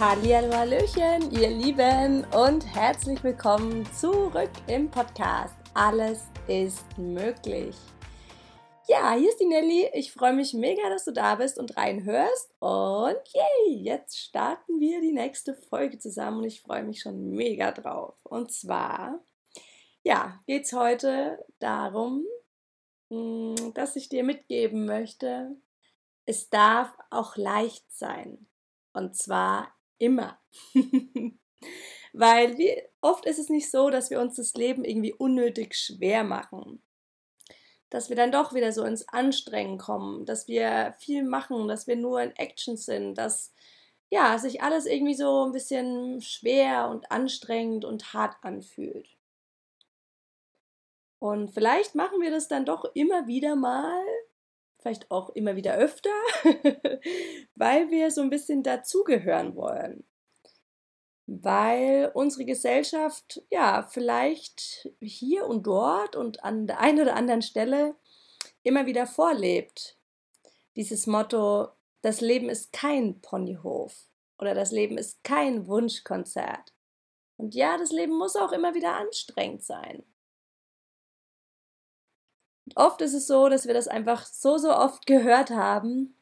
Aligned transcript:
Hallihallo, 0.00 0.54
Hallöchen, 0.54 1.28
ihr 1.32 1.50
Lieben 1.50 2.24
und 2.26 2.64
herzlich 2.72 3.20
willkommen 3.24 3.84
zurück 3.92 4.52
im 4.68 4.88
Podcast. 4.88 5.56
Alles 5.74 6.28
ist 6.46 6.96
möglich. 6.96 7.76
Ja, 8.86 9.14
hier 9.14 9.28
ist 9.28 9.40
die 9.40 9.46
Nelly. 9.46 9.90
Ich 9.94 10.12
freue 10.12 10.34
mich 10.34 10.54
mega, 10.54 10.88
dass 10.88 11.04
du 11.04 11.10
da 11.10 11.34
bist 11.34 11.58
und 11.58 11.76
reinhörst. 11.76 12.54
Und 12.60 13.18
yay, 13.34 13.82
jetzt 13.82 14.20
starten 14.20 14.78
wir 14.78 15.00
die 15.00 15.10
nächste 15.10 15.56
Folge 15.56 15.98
zusammen 15.98 16.38
und 16.38 16.44
ich 16.44 16.62
freue 16.62 16.84
mich 16.84 17.00
schon 17.00 17.30
mega 17.30 17.72
drauf. 17.72 18.14
Und 18.22 18.52
zwar, 18.52 19.18
ja, 20.04 20.38
geht 20.46 20.66
es 20.66 20.72
heute 20.74 21.44
darum, 21.58 22.24
hm, 23.10 23.74
dass 23.74 23.96
ich 23.96 24.08
dir 24.08 24.22
mitgeben 24.22 24.86
möchte, 24.86 25.56
es 26.24 26.50
darf 26.50 26.96
auch 27.10 27.36
leicht 27.36 27.90
sein. 27.90 28.46
Und 28.92 29.16
zwar 29.16 29.74
immer. 29.98 30.40
Weil 32.12 32.56
wie 32.58 32.80
oft 33.00 33.26
ist 33.26 33.38
es 33.38 33.48
nicht 33.48 33.70
so, 33.70 33.90
dass 33.90 34.10
wir 34.10 34.20
uns 34.20 34.36
das 34.36 34.54
Leben 34.54 34.84
irgendwie 34.84 35.12
unnötig 35.12 35.74
schwer 35.76 36.24
machen. 36.24 36.82
Dass 37.90 38.08
wir 38.08 38.16
dann 38.16 38.32
doch 38.32 38.54
wieder 38.54 38.72
so 38.72 38.84
ins 38.84 39.08
Anstrengen 39.08 39.78
kommen, 39.78 40.26
dass 40.26 40.48
wir 40.48 40.94
viel 40.98 41.24
machen, 41.24 41.68
dass 41.68 41.86
wir 41.86 41.96
nur 41.96 42.20
in 42.20 42.34
Action 42.36 42.76
sind, 42.76 43.14
dass 43.14 43.52
ja, 44.10 44.38
sich 44.38 44.62
alles 44.62 44.86
irgendwie 44.86 45.14
so 45.14 45.44
ein 45.44 45.52
bisschen 45.52 46.20
schwer 46.22 46.88
und 46.88 47.10
anstrengend 47.12 47.84
und 47.84 48.14
hart 48.14 48.36
anfühlt. 48.42 49.06
Und 51.18 51.50
vielleicht 51.52 51.94
machen 51.94 52.20
wir 52.20 52.30
das 52.30 52.48
dann 52.48 52.64
doch 52.64 52.84
immer 52.94 53.26
wieder 53.26 53.56
mal, 53.56 54.02
vielleicht 54.78 55.10
auch 55.10 55.30
immer 55.30 55.56
wieder 55.56 55.74
öfter, 55.74 56.10
weil 57.54 57.90
wir 57.90 58.10
so 58.10 58.20
ein 58.20 58.30
bisschen 58.30 58.62
dazugehören 58.62 59.54
wollen. 59.56 60.04
Weil 61.26 62.10
unsere 62.14 62.44
Gesellschaft 62.44 63.42
ja 63.50 63.82
vielleicht 63.82 64.88
hier 65.00 65.46
und 65.46 65.66
dort 65.66 66.16
und 66.16 66.42
an 66.42 66.66
der 66.66 66.80
einen 66.80 67.00
oder 67.00 67.16
anderen 67.16 67.42
Stelle 67.42 67.96
immer 68.62 68.86
wieder 68.86 69.06
vorlebt. 69.06 69.98
Dieses 70.76 71.06
Motto, 71.06 71.68
das 72.02 72.20
Leben 72.20 72.48
ist 72.48 72.72
kein 72.72 73.20
Ponyhof 73.20 73.94
oder 74.38 74.54
das 74.54 74.70
Leben 74.70 74.96
ist 74.96 75.22
kein 75.24 75.66
Wunschkonzert. 75.66 76.72
Und 77.36 77.54
ja, 77.54 77.76
das 77.76 77.90
Leben 77.90 78.16
muss 78.16 78.36
auch 78.36 78.52
immer 78.52 78.74
wieder 78.74 78.96
anstrengend 78.96 79.62
sein. 79.62 80.04
Und 82.68 82.76
oft 82.76 83.00
ist 83.00 83.14
es 83.14 83.26
so, 83.26 83.48
dass 83.48 83.66
wir 83.66 83.72
das 83.72 83.88
einfach 83.88 84.26
so, 84.26 84.58
so 84.58 84.70
oft 84.70 85.06
gehört 85.06 85.48
haben 85.48 86.14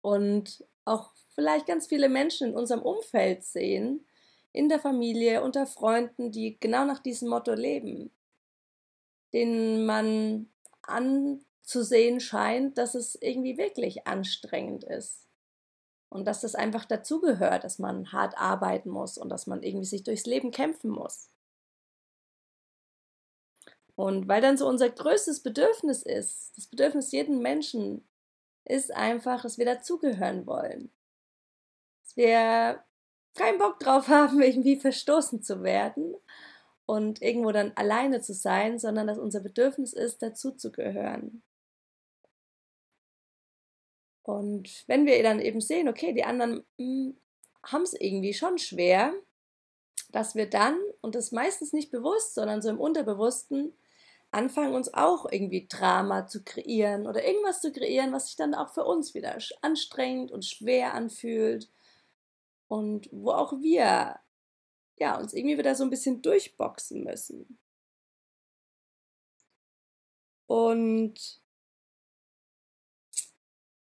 und 0.00 0.64
auch 0.86 1.10
vielleicht 1.34 1.66
ganz 1.66 1.86
viele 1.86 2.08
Menschen 2.08 2.48
in 2.48 2.56
unserem 2.56 2.80
Umfeld 2.80 3.44
sehen, 3.44 4.06
in 4.52 4.70
der 4.70 4.78
Familie, 4.78 5.42
unter 5.42 5.66
Freunden, 5.66 6.32
die 6.32 6.58
genau 6.58 6.86
nach 6.86 7.00
diesem 7.00 7.28
Motto 7.28 7.52
leben, 7.52 8.10
denen 9.34 9.84
man 9.84 10.48
anzusehen 10.80 12.20
scheint, 12.20 12.78
dass 12.78 12.94
es 12.94 13.14
irgendwie 13.16 13.58
wirklich 13.58 14.06
anstrengend 14.06 14.84
ist. 14.84 15.26
Und 16.08 16.24
dass 16.24 16.40
das 16.40 16.54
einfach 16.54 16.86
dazugehört, 16.86 17.64
dass 17.64 17.78
man 17.78 18.10
hart 18.10 18.38
arbeiten 18.38 18.88
muss 18.88 19.18
und 19.18 19.28
dass 19.28 19.46
man 19.46 19.62
irgendwie 19.62 19.84
sich 19.84 20.02
durchs 20.02 20.24
Leben 20.24 20.50
kämpfen 20.50 20.88
muss. 20.88 21.28
Und 23.98 24.28
weil 24.28 24.40
dann 24.40 24.56
so 24.56 24.68
unser 24.68 24.88
größtes 24.88 25.40
Bedürfnis 25.42 26.04
ist, 26.04 26.56
das 26.56 26.68
Bedürfnis 26.68 27.10
jeden 27.10 27.42
Menschen, 27.42 28.08
ist 28.64 28.92
einfach, 28.94 29.42
dass 29.42 29.58
wir 29.58 29.64
dazugehören 29.64 30.46
wollen. 30.46 30.92
Dass 32.04 32.16
wir 32.16 32.84
keinen 33.34 33.58
Bock 33.58 33.80
drauf 33.80 34.06
haben, 34.08 34.40
irgendwie 34.40 34.76
verstoßen 34.76 35.42
zu 35.42 35.64
werden 35.64 36.14
und 36.86 37.22
irgendwo 37.22 37.50
dann 37.50 37.72
alleine 37.74 38.20
zu 38.20 38.34
sein, 38.34 38.78
sondern 38.78 39.08
dass 39.08 39.18
unser 39.18 39.40
Bedürfnis 39.40 39.94
ist, 39.94 40.22
dazuzugehören. 40.22 41.42
Und 44.22 44.84
wenn 44.86 45.06
wir 45.06 45.20
dann 45.24 45.40
eben 45.40 45.60
sehen, 45.60 45.88
okay, 45.88 46.12
die 46.12 46.22
anderen 46.22 46.64
hm, 46.78 47.16
haben 47.64 47.82
es 47.82 47.94
irgendwie 47.94 48.32
schon 48.32 48.58
schwer, 48.58 49.12
dass 50.12 50.36
wir 50.36 50.48
dann, 50.48 50.78
und 51.00 51.16
das 51.16 51.32
meistens 51.32 51.72
nicht 51.72 51.90
bewusst, 51.90 52.34
sondern 52.34 52.62
so 52.62 52.68
im 52.68 52.78
Unterbewussten, 52.78 53.74
anfangen, 54.30 54.74
uns 54.74 54.92
auch 54.92 55.30
irgendwie 55.30 55.66
Drama 55.68 56.26
zu 56.26 56.44
kreieren 56.44 57.06
oder 57.06 57.24
irgendwas 57.24 57.60
zu 57.60 57.72
kreieren, 57.72 58.12
was 58.12 58.26
sich 58.26 58.36
dann 58.36 58.54
auch 58.54 58.72
für 58.74 58.84
uns 58.84 59.14
wieder 59.14 59.38
anstrengend 59.62 60.30
und 60.30 60.44
schwer 60.44 60.94
anfühlt 60.94 61.70
und 62.68 63.08
wo 63.12 63.30
auch 63.30 63.60
wir 63.60 64.20
ja, 64.98 65.18
uns 65.18 65.32
irgendwie 65.32 65.58
wieder 65.58 65.74
so 65.74 65.84
ein 65.84 65.90
bisschen 65.90 66.22
durchboxen 66.22 67.04
müssen. 67.04 67.58
Und 70.46 71.40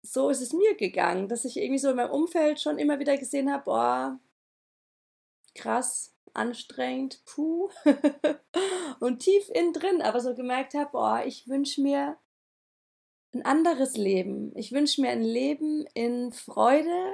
so 0.02 0.30
ist 0.30 0.40
es 0.40 0.52
mir 0.52 0.76
gegangen, 0.76 1.28
dass 1.28 1.44
ich 1.44 1.56
irgendwie 1.56 1.78
so 1.78 1.90
in 1.90 1.96
meinem 1.96 2.10
Umfeld 2.10 2.60
schon 2.60 2.78
immer 2.78 2.98
wieder 2.98 3.16
gesehen 3.16 3.52
habe, 3.52 3.64
boah, 3.64 4.20
krass, 5.54 6.15
anstrengend, 6.34 7.24
puh. 7.24 7.70
und 9.00 9.20
tief 9.20 9.48
innen 9.50 9.72
drin 9.72 10.02
aber 10.02 10.20
so 10.20 10.34
gemerkt 10.34 10.74
habe, 10.74 10.90
boah, 10.92 11.22
ich 11.24 11.48
wünsche 11.48 11.80
mir 11.80 12.16
ein 13.34 13.44
anderes 13.44 13.96
Leben. 13.96 14.52
Ich 14.56 14.72
wünsche 14.72 15.00
mir 15.00 15.10
ein 15.10 15.22
Leben 15.22 15.86
in 15.94 16.32
Freude 16.32 17.12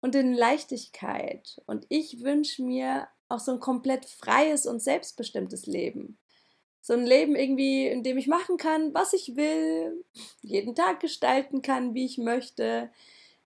und 0.00 0.14
in 0.14 0.34
Leichtigkeit. 0.34 1.60
Und 1.66 1.86
ich 1.88 2.22
wünsche 2.22 2.62
mir 2.62 3.08
auch 3.28 3.40
so 3.40 3.52
ein 3.52 3.60
komplett 3.60 4.06
freies 4.06 4.66
und 4.66 4.80
selbstbestimmtes 4.80 5.66
Leben. 5.66 6.18
So 6.80 6.94
ein 6.94 7.06
Leben 7.06 7.36
irgendwie, 7.36 7.86
in 7.86 8.02
dem 8.02 8.18
ich 8.18 8.26
machen 8.26 8.56
kann, 8.56 8.92
was 8.92 9.12
ich 9.12 9.36
will, 9.36 10.04
jeden 10.40 10.74
Tag 10.74 11.00
gestalten 11.00 11.62
kann, 11.62 11.94
wie 11.94 12.04
ich 12.04 12.18
möchte, 12.18 12.90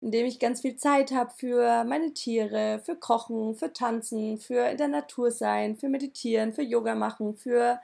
in 0.00 0.10
dem 0.10 0.26
ich 0.26 0.38
ganz 0.38 0.60
viel 0.60 0.76
Zeit 0.76 1.12
habe 1.12 1.30
für 1.30 1.84
meine 1.84 2.12
Tiere, 2.12 2.80
für 2.84 2.96
Kochen, 2.96 3.54
für 3.54 3.72
Tanzen, 3.72 4.38
für 4.38 4.68
in 4.70 4.76
der 4.76 4.88
Natur 4.88 5.30
sein, 5.30 5.76
für 5.76 5.88
Meditieren, 5.88 6.52
für 6.52 6.62
Yoga 6.62 6.94
machen, 6.94 7.36
für 7.36 7.80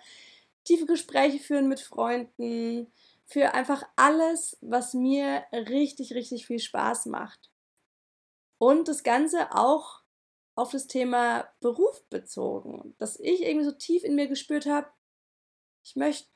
tiefe 0.64 0.86
Gespräche 0.86 1.38
führen 1.38 1.68
mit 1.68 1.80
Freunden, 1.80 2.92
für 3.24 3.54
einfach 3.54 3.82
alles, 3.96 4.58
was 4.60 4.94
mir 4.94 5.44
richtig, 5.52 6.14
richtig 6.14 6.46
viel 6.46 6.58
Spaß 6.58 7.06
macht. 7.06 7.50
Und 8.58 8.88
das 8.88 9.02
Ganze 9.02 9.52
auch 9.54 10.02
auf 10.54 10.70
das 10.70 10.86
Thema 10.86 11.48
Beruf 11.60 12.04
bezogen, 12.10 12.94
dass 12.98 13.18
ich 13.18 13.42
irgendwie 13.42 13.64
so 13.64 13.72
tief 13.72 14.04
in 14.04 14.14
mir 14.14 14.28
gespürt 14.28 14.66
habe, 14.66 14.86
ich 15.82 15.96
möchte 15.96 16.28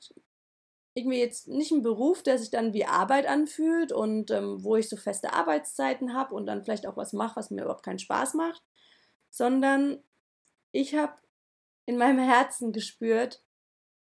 irgendwie 0.97 1.19
jetzt 1.19 1.47
nicht 1.47 1.73
ein 1.73 1.83
Beruf, 1.83 2.23
der 2.23 2.39
sich 2.39 2.51
dann 2.51 2.73
wie 2.73 2.87
Arbeit 2.87 3.27
anfühlt 3.27 3.93
und 3.93 4.31
ähm, 4.31 4.65
wo 4.65 4.77
ich 4.77 4.89
so 4.89 4.97
feste 4.97 5.34
Arbeitszeiten 5.34 6.15
habe 6.15 6.34
und 6.34 6.47
dann 6.47 6.62
vielleicht 6.62 6.87
auch 6.87 6.97
was 6.97 7.12
mache, 7.12 7.37
was 7.37 7.51
mir 7.51 7.62
überhaupt 7.62 7.84
keinen 7.84 7.99
Spaß 7.99 8.33
macht, 8.33 8.62
sondern 9.29 10.03
ich 10.73 10.95
habe 10.95 11.12
in 11.85 11.99
meinem 11.99 12.19
Herzen 12.19 12.73
gespürt, 12.73 13.43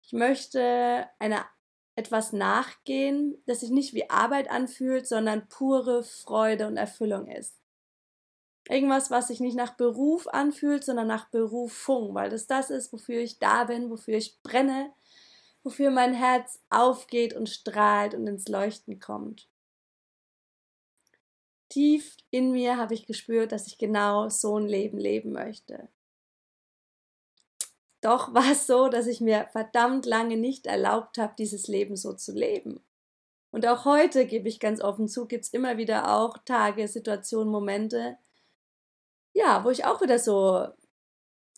ich 0.01 0.11
möchte 0.11 1.07
einer 1.19 1.45
etwas 1.95 2.33
nachgehen, 2.33 3.41
das 3.45 3.61
sich 3.61 3.69
nicht 3.69 3.93
wie 3.93 4.09
Arbeit 4.09 4.51
anfühlt, 4.51 5.07
sondern 5.07 5.47
pure 5.47 6.03
Freude 6.03 6.67
und 6.67 6.75
Erfüllung 6.75 7.27
ist. 7.27 7.55
Irgendwas, 8.67 9.09
was 9.09 9.29
sich 9.29 9.39
nicht 9.39 9.55
nach 9.55 9.77
Beruf 9.77 10.27
anfühlt, 10.27 10.83
sondern 10.83 11.07
nach 11.07 11.29
Berufung, 11.29 12.13
weil 12.13 12.29
das 12.29 12.45
das 12.45 12.69
ist, 12.69 12.91
wofür 12.91 13.21
ich 13.21 13.39
da 13.39 13.63
bin, 13.63 13.89
wofür 13.89 14.15
ich 14.17 14.41
brenne, 14.43 14.91
wofür 15.63 15.91
mein 15.91 16.13
Herz 16.13 16.61
aufgeht 16.69 17.33
und 17.33 17.49
strahlt 17.49 18.13
und 18.13 18.27
ins 18.27 18.47
Leuchten 18.47 18.99
kommt. 18.99 19.47
Tief 21.69 22.17
in 22.29 22.51
mir 22.51 22.77
habe 22.77 22.93
ich 22.93 23.07
gespürt, 23.07 23.51
dass 23.51 23.67
ich 23.67 23.77
genau 23.77 24.29
so 24.29 24.59
ein 24.59 24.67
Leben 24.67 24.99
leben 24.99 25.31
möchte. 25.31 25.89
Doch 28.01 28.33
war 28.33 28.51
es 28.51 28.67
so, 28.67 28.89
dass 28.89 29.07
ich 29.07 29.21
mir 29.21 29.47
verdammt 29.53 30.05
lange 30.05 30.37
nicht 30.37 30.67
erlaubt 30.67 31.17
habe, 31.17 31.33
dieses 31.37 31.67
Leben 31.67 31.95
so 31.95 32.13
zu 32.13 32.33
leben. 32.33 32.83
Und 33.49 33.65
auch 33.65 33.85
heute, 33.85 34.25
gebe 34.25 34.49
ich 34.49 34.59
ganz 34.59 34.81
offen 34.81 35.07
zu, 35.07 35.25
gibt 35.25 35.45
es 35.45 35.53
immer 35.53 35.77
wieder 35.77 36.13
auch 36.13 36.37
Tage, 36.39 36.87
Situationen, 36.87 37.51
Momente, 37.51 38.17
ja, 39.33 39.63
wo 39.63 39.69
ich 39.69 39.85
auch 39.85 40.01
wieder 40.01 40.19
so 40.19 40.67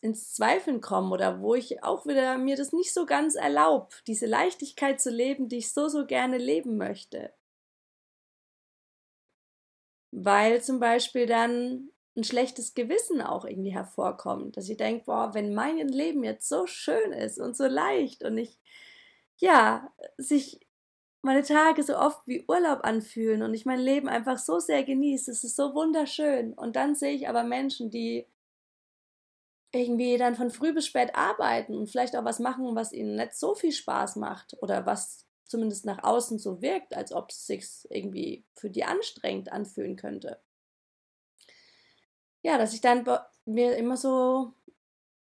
ins 0.06 0.34
Zweifeln 0.34 0.82
komme 0.82 1.12
oder 1.12 1.42
wo 1.42 1.56
ich 1.56 1.84
auch 1.84 2.06
wieder 2.06 2.38
mir 2.38 2.56
das 2.56 2.72
nicht 2.72 2.94
so 2.94 3.06
ganz 3.06 3.36
erlaube, 3.36 3.90
diese 4.08 4.28
Leichtigkeit 4.28 5.02
zu 5.02 5.10
leben, 5.10 5.50
die 5.50 5.58
ich 5.58 5.74
so, 5.74 5.90
so 5.90 6.06
gerne 6.06 6.38
leben 6.38 6.78
möchte. 6.78 7.34
Weil 10.12 10.62
zum 10.62 10.80
Beispiel 10.80 11.26
dann 11.26 11.90
ein 12.16 12.24
schlechtes 12.24 12.76
Gewissen 12.76 13.22
auch 13.22 13.44
irgendwie 13.44 13.74
hervorkommt, 13.74 14.56
dass 14.56 14.70
ich 14.70 14.78
denke, 14.78 15.06
boah, 15.06 15.34
wenn 15.34 15.54
mein 15.54 15.78
Leben 15.90 16.24
jetzt 16.24 16.48
so 16.48 16.68
schön 16.68 17.12
ist 17.12 17.40
und 17.40 17.58
so 17.58 17.66
leicht 17.66 18.24
und 18.24 18.38
ich, 18.38 18.58
ja, 19.38 19.92
sich 20.18 20.62
meine 21.22 21.44
Tage 21.44 21.82
so 21.84 21.98
oft 21.98 22.26
wie 22.28 22.46
Urlaub 22.48 22.82
anfühlen 22.84 23.42
und 23.42 23.54
ich 23.56 23.66
mein 23.66 23.80
Leben 23.80 24.08
einfach 24.08 24.38
so 24.38 24.60
sehr 24.60 24.84
genieße. 24.84 25.32
Es 25.32 25.44
ist 25.44 25.56
so 25.56 25.74
wunderschön. 25.74 26.54
Und 26.54 26.76
dann 26.76 26.94
sehe 26.94 27.14
ich 27.14 27.28
aber 27.28 27.44
Menschen, 27.44 27.90
die 27.90 28.28
irgendwie 29.76 30.18
dann 30.18 30.36
von 30.36 30.50
früh 30.50 30.74
bis 30.74 30.88
spät 30.88 31.16
arbeiten 31.16 31.76
und 31.76 31.88
vielleicht 31.88 32.16
auch 32.16 32.26
was 32.26 32.40
machen, 32.40 32.76
was 32.76 32.94
ihnen 32.94 33.16
nicht 33.16 33.36
so 33.36 33.56
viel 33.56 33.72
Spaß 33.72 34.16
macht 34.16 34.56
oder 34.62 34.86
was 34.86 35.26
zumindest 35.46 35.86
nach 35.86 36.04
außen 36.04 36.40
so 36.40 36.62
wirkt, 36.62 36.96
als 36.96 37.12
ob 37.12 37.30
es 37.30 37.46
sich 37.46 37.68
irgendwie 37.90 38.46
für 38.56 38.70
die 38.70 38.84
anstrengend 38.84 39.52
anfühlen 39.52 39.96
könnte. 39.96 40.42
Ja, 42.42 42.58
dass 42.58 42.74
ich 42.74 42.82
dann 42.82 43.06
mir 43.46 43.76
immer 43.76 43.98
so, 43.98 44.54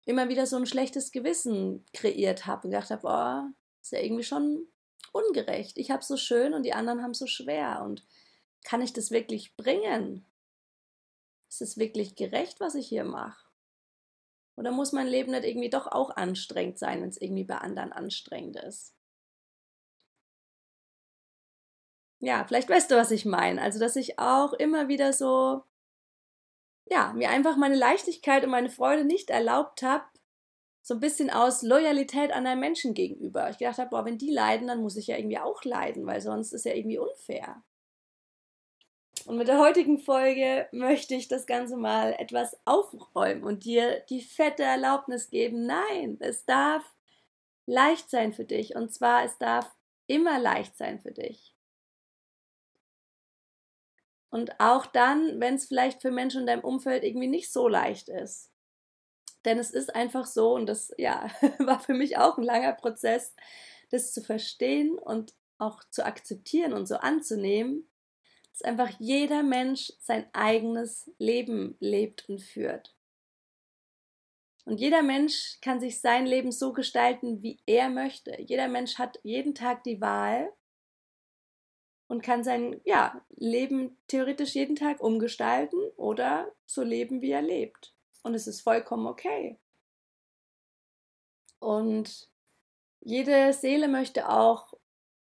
immer 0.06 0.30
wieder 0.30 0.46
so 0.46 0.56
ein 0.58 0.66
schlechtes 0.66 1.12
Gewissen 1.12 1.86
kreiert 1.94 2.46
habe 2.46 2.68
und 2.68 2.72
gedacht 2.72 2.92
habe, 2.92 3.08
oh, 3.08 3.54
ist 3.82 3.92
ja 3.92 4.00
irgendwie 4.00 4.24
schon 4.24 4.68
ungerecht. 5.12 5.78
Ich 5.78 5.92
habe 5.92 6.04
so 6.04 6.18
schön 6.18 6.54
und 6.54 6.64
die 6.64 6.74
anderen 6.74 7.02
haben 7.02 7.14
so 7.14 7.28
schwer. 7.28 7.82
Und 7.84 8.06
kann 8.64 8.82
ich 8.82 8.94
das 8.94 9.12
wirklich 9.12 9.56
bringen? 9.56 10.26
Ist 11.50 11.62
es 11.62 11.78
wirklich 11.78 12.16
gerecht, 12.16 12.60
was 12.60 12.76
ich 12.76 12.88
hier 12.88 13.06
mache? 13.06 13.45
Oder 14.58 14.72
muss 14.72 14.92
mein 14.92 15.08
Leben 15.08 15.32
nicht 15.32 15.46
irgendwie 15.46 15.70
doch 15.70 15.88
auch 15.88 16.10
anstrengend 16.16 16.78
sein, 16.80 17.02
wenn 17.02 17.10
es 17.10 17.22
irgendwie 17.22 17.44
bei 17.46 17.58
anderen 17.58 17.94
anstrengend 17.94 18.58
ist? 18.58 18.94
Ja, 22.20 22.44
vielleicht 22.46 22.70
weißt 22.70 22.92
du, 22.92 22.96
was 22.96 23.12
ich 23.12 23.24
meine. 23.26 23.62
Also, 23.62 23.80
dass 23.80 23.96
ich 23.96 24.20
auch 24.20 24.52
immer 24.54 24.88
wieder 24.90 25.14
so, 25.14 25.64
ja, 26.86 27.14
mir 27.14 27.30
einfach 27.30 27.58
meine 27.58 27.76
Leichtigkeit 27.76 28.44
und 28.44 28.50
meine 28.52 28.70
Freude 28.70 29.06
nicht 29.06 29.30
erlaubt 29.30 29.82
habe, 29.84 30.06
so 30.84 30.96
ein 30.96 31.00
bisschen 31.00 31.30
aus 31.32 31.64
Loyalität 31.64 32.32
an 32.32 32.48
einem 32.48 32.62
Menschen 32.62 32.94
gegenüber. 32.96 33.50
Ich 33.50 33.58
gedacht 33.60 33.80
habe, 33.80 33.90
boah, 33.92 34.06
wenn 34.06 34.18
die 34.20 34.32
leiden, 34.32 34.68
dann 34.68 34.82
muss 34.82 34.98
ich 34.98 35.08
ja 35.08 35.18
irgendwie 35.18 35.40
auch 35.40 35.64
leiden, 35.64 36.06
weil 36.08 36.22
sonst 36.22 36.54
ist 36.54 36.66
ja 36.66 36.74
irgendwie 36.74 37.00
unfair. 37.00 37.64
Und 39.26 39.38
mit 39.38 39.48
der 39.48 39.60
heutigen 39.60 39.98
Folge 39.98 40.68
möchte 40.72 41.16
ich 41.16 41.28
das 41.28 41.48
Ganze 41.48 41.78
mal 41.78 42.14
etwas 42.20 42.56
aufräumen 42.66 43.44
und 43.44 43.66
dir 43.66 44.02
die 44.10 44.22
fette 44.22 44.62
Erlaubnis 44.62 45.32
geben. 45.32 45.66
Nein, 45.66 46.18
es 46.20 46.46
darf 46.46 46.84
leicht 47.66 48.12
sein 48.12 48.34
für 48.34 48.46
dich. 48.46 48.76
Und 48.76 48.94
zwar, 48.94 49.24
es 49.24 49.38
darf 49.40 49.76
immer 50.06 50.38
leicht 50.38 50.78
sein 50.78 51.00
für 51.00 51.12
dich. 51.12 51.56
Und 54.30 54.60
auch 54.60 54.86
dann, 54.86 55.40
wenn 55.40 55.56
es 55.56 55.66
vielleicht 55.66 56.02
für 56.02 56.12
Menschen 56.12 56.42
in 56.42 56.48
deinem 56.48 56.64
Umfeld 56.64 57.04
irgendwie 57.04 57.28
nicht 57.28 57.52
so 57.52 57.68
leicht 57.68 58.10
ist. 58.10 58.52
Denn 59.44 59.58
es 59.58 59.72
ist 59.72 59.96
einfach 59.96 60.26
so, 60.26 60.54
und 60.54 60.68
das 60.68 60.94
ja, 60.98 61.30
war 61.60 61.80
für 61.80 61.94
mich 61.94 62.18
auch 62.18 62.38
ein 62.38 62.44
langer 62.44 62.74
Prozess, 62.74 63.34
das 63.90 64.14
zu 64.14 64.22
verstehen 64.22 65.00
und 65.00 65.34
auch 65.58 65.84
zu 65.90 66.06
akzeptieren 66.06 66.74
und 66.74 66.86
so 66.88 66.98
anzunehmen, 66.98 67.88
dass 68.56 68.62
einfach 68.62 68.90
jeder 69.00 69.44
Mensch 69.44 69.92
sein 70.00 70.28
eigenes 70.32 71.12
Leben 71.18 71.76
lebt 71.82 72.30
und 72.30 72.42
führt. 72.42 72.96
Und 74.64 74.80
jeder 74.80 75.04
Mensch 75.04 75.60
kann 75.62 75.82
sich 75.82 76.00
sein 76.00 76.26
Leben 76.26 76.54
so 76.54 76.72
gestalten, 76.72 77.44
wie 77.44 77.60
er 77.66 77.90
möchte. 77.90 78.42
Jeder 78.42 78.70
Mensch 78.70 78.98
hat 78.98 79.20
jeden 79.24 79.56
Tag 79.56 79.84
die 79.84 80.00
Wahl 80.00 80.52
und 82.08 82.24
kann 82.24 82.46
sein 82.46 82.80
ja, 82.86 83.22
Leben 83.36 83.98
theoretisch 84.08 84.56
jeden 84.56 84.78
Tag 84.78 85.02
umgestalten 85.02 85.80
oder 85.98 86.50
so 86.66 86.82
leben, 86.82 87.22
wie 87.22 87.32
er 87.32 87.42
lebt. 87.42 87.94
Und 88.24 88.36
es 88.36 88.48
ist 88.48 88.62
vollkommen 88.62 89.06
okay. 89.06 89.60
Und 91.60 92.30
jede 93.02 93.52
Seele 93.52 93.90
möchte 93.90 94.30
auch 94.30 94.74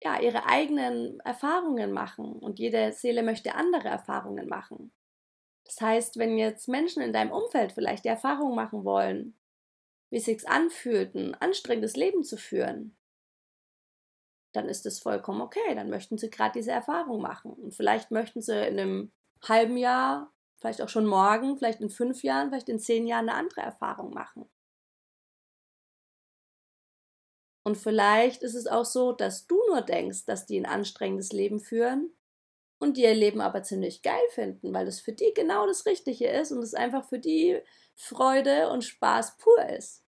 ja, 0.03 0.21
ihre 0.21 0.47
eigenen 0.47 1.21
Erfahrungen 1.21 1.93
machen 1.93 2.33
und 2.33 2.59
jede 2.59 2.93
Seele 2.93 3.23
möchte 3.23 3.55
andere 3.55 3.89
Erfahrungen 3.89 4.49
machen. 4.49 4.93
Das 5.65 5.81
heißt, 5.81 6.19
wenn 6.19 6.39
jetzt 6.39 6.69
Menschen 6.69 7.03
in 7.03 7.13
deinem 7.13 7.33
Umfeld 7.33 7.73
vielleicht 7.73 8.05
die 8.05 8.09
Erfahrung 8.09 8.55
machen 8.55 8.85
wollen, 8.85 9.37
wie 10.11 10.19
es 10.19 10.27
sich 10.27 10.49
anfühlt, 10.49 11.15
ein 11.15 11.35
anstrengendes 11.35 11.97
Leben 11.97 12.23
zu 12.23 12.37
führen, 12.37 12.97
dann 14.53 14.69
ist 14.69 14.87
es 14.87 15.01
vollkommen 15.01 15.41
okay. 15.41 15.75
Dann 15.75 15.91
möchten 15.91 16.19
sie 16.19 16.31
gerade 16.31 16.53
diese 16.53 16.71
Erfahrung 16.71 17.21
machen. 17.21 17.53
Und 17.53 17.75
vielleicht 17.75 18.11
möchten 18.11 18.41
sie 18.41 18.67
in 18.67 18.79
einem 18.79 19.13
halben 19.43 19.77
Jahr, 19.77 20.33
vielleicht 20.59 20.81
auch 20.81 20.89
schon 20.89 21.07
morgen, 21.07 21.59
vielleicht 21.59 21.81
in 21.81 21.91
fünf 21.91 22.23
Jahren, 22.23 22.49
vielleicht 22.49 22.69
in 22.69 22.79
zehn 22.79 23.07
Jahren 23.07 23.29
eine 23.29 23.39
andere 23.39 23.61
Erfahrung 23.61 24.15
machen. 24.15 24.49
Und 27.67 27.77
vielleicht 27.77 28.45
ist 28.45 28.55
es 28.55 28.69
auch 28.69 28.85
so, 28.85 29.11
dass 29.11 29.49
du 29.49 29.61
nur 29.67 29.83
denkst, 29.83 30.25
dass 30.25 30.47
die 30.47 30.57
ein 30.57 30.67
anstrengendes 30.67 31.33
Leben 31.33 31.59
führen 31.59 32.13
und 32.79 32.97
die 32.97 33.03
ihr 33.03 33.13
Leben 33.13 33.41
aber 33.41 33.65
ziemlich 33.65 34.03
geil 34.03 34.23
finden, 34.31 34.73
weil 34.73 34.87
es 34.87 35.01
für 35.01 35.13
die 35.13 35.35
genau 35.35 35.67
das 35.67 35.85
Richtige 35.85 36.29
ist 36.29 36.53
und 36.53 36.61
es 36.61 36.75
einfach 36.75 37.09
für 37.09 37.19
die 37.19 37.61
Freude 37.97 38.71
und 38.71 38.85
Spaß 38.85 39.39
pur 39.39 39.69
ist. 39.69 40.05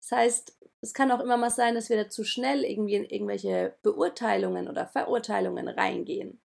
Das 0.00 0.10
heißt, 0.10 0.58
es 0.80 0.92
kann 0.92 1.12
auch 1.12 1.20
immer 1.20 1.36
mal 1.36 1.50
sein, 1.50 1.76
dass 1.76 1.88
wir 1.88 2.02
da 2.02 2.10
zu 2.10 2.24
schnell 2.24 2.64
irgendwie 2.64 2.96
in 2.96 3.04
irgendwelche 3.04 3.76
Beurteilungen 3.82 4.68
oder 4.68 4.88
Verurteilungen 4.88 5.68
reingehen. 5.68 6.42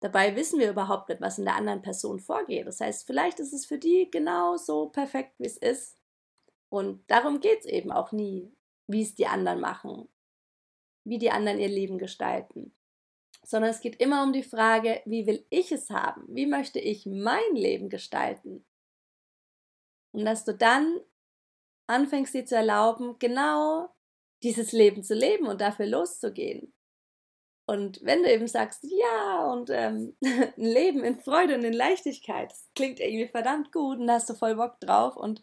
Dabei 0.00 0.36
wissen 0.36 0.58
wir 0.58 0.70
überhaupt 0.70 1.10
nicht, 1.10 1.20
was 1.20 1.36
in 1.36 1.44
der 1.44 1.56
anderen 1.56 1.82
Person 1.82 2.18
vorgeht. 2.18 2.66
Das 2.66 2.80
heißt, 2.80 3.06
vielleicht 3.06 3.40
ist 3.40 3.52
es 3.52 3.66
für 3.66 3.76
die 3.76 4.10
genau 4.10 4.56
so 4.56 4.88
perfekt, 4.88 5.34
wie 5.36 5.44
es 5.44 5.58
ist. 5.58 5.99
Und 6.70 7.02
darum 7.10 7.40
geht 7.40 7.60
es 7.60 7.66
eben 7.66 7.92
auch 7.92 8.12
nie, 8.12 8.50
wie 8.86 9.02
es 9.02 9.14
die 9.14 9.26
anderen 9.26 9.60
machen, 9.60 10.08
wie 11.04 11.18
die 11.18 11.30
anderen 11.30 11.58
ihr 11.58 11.68
Leben 11.68 11.98
gestalten. 11.98 12.74
Sondern 13.42 13.70
es 13.70 13.80
geht 13.80 14.00
immer 14.00 14.22
um 14.22 14.32
die 14.32 14.42
Frage, 14.42 15.02
wie 15.04 15.26
will 15.26 15.44
ich 15.50 15.72
es 15.72 15.90
haben? 15.90 16.24
Wie 16.28 16.46
möchte 16.46 16.78
ich 16.78 17.06
mein 17.06 17.54
Leben 17.54 17.88
gestalten? 17.88 18.64
Und 20.12 20.24
dass 20.24 20.44
du 20.44 20.54
dann 20.54 21.00
anfängst 21.86 22.34
dir 22.34 22.46
zu 22.46 22.56
erlauben, 22.56 23.18
genau 23.18 23.90
dieses 24.42 24.72
Leben 24.72 25.02
zu 25.02 25.14
leben 25.14 25.46
und 25.46 25.60
dafür 25.60 25.86
loszugehen. 25.86 26.72
Und 27.66 28.00
wenn 28.02 28.22
du 28.22 28.32
eben 28.32 28.48
sagst, 28.48 28.82
ja, 28.82 29.46
und 29.52 29.70
ähm, 29.70 30.16
ein 30.24 30.52
Leben 30.56 31.04
in 31.04 31.20
Freude 31.20 31.54
und 31.54 31.64
in 31.64 31.72
Leichtigkeit, 31.72 32.50
das 32.50 32.68
klingt 32.74 33.00
irgendwie 33.00 33.28
verdammt 33.28 33.72
gut 33.72 33.98
und 33.98 34.06
da 34.06 34.14
hast 34.14 34.28
du 34.28 34.34
voll 34.34 34.56
Bock 34.56 34.80
drauf 34.80 35.16
und 35.16 35.42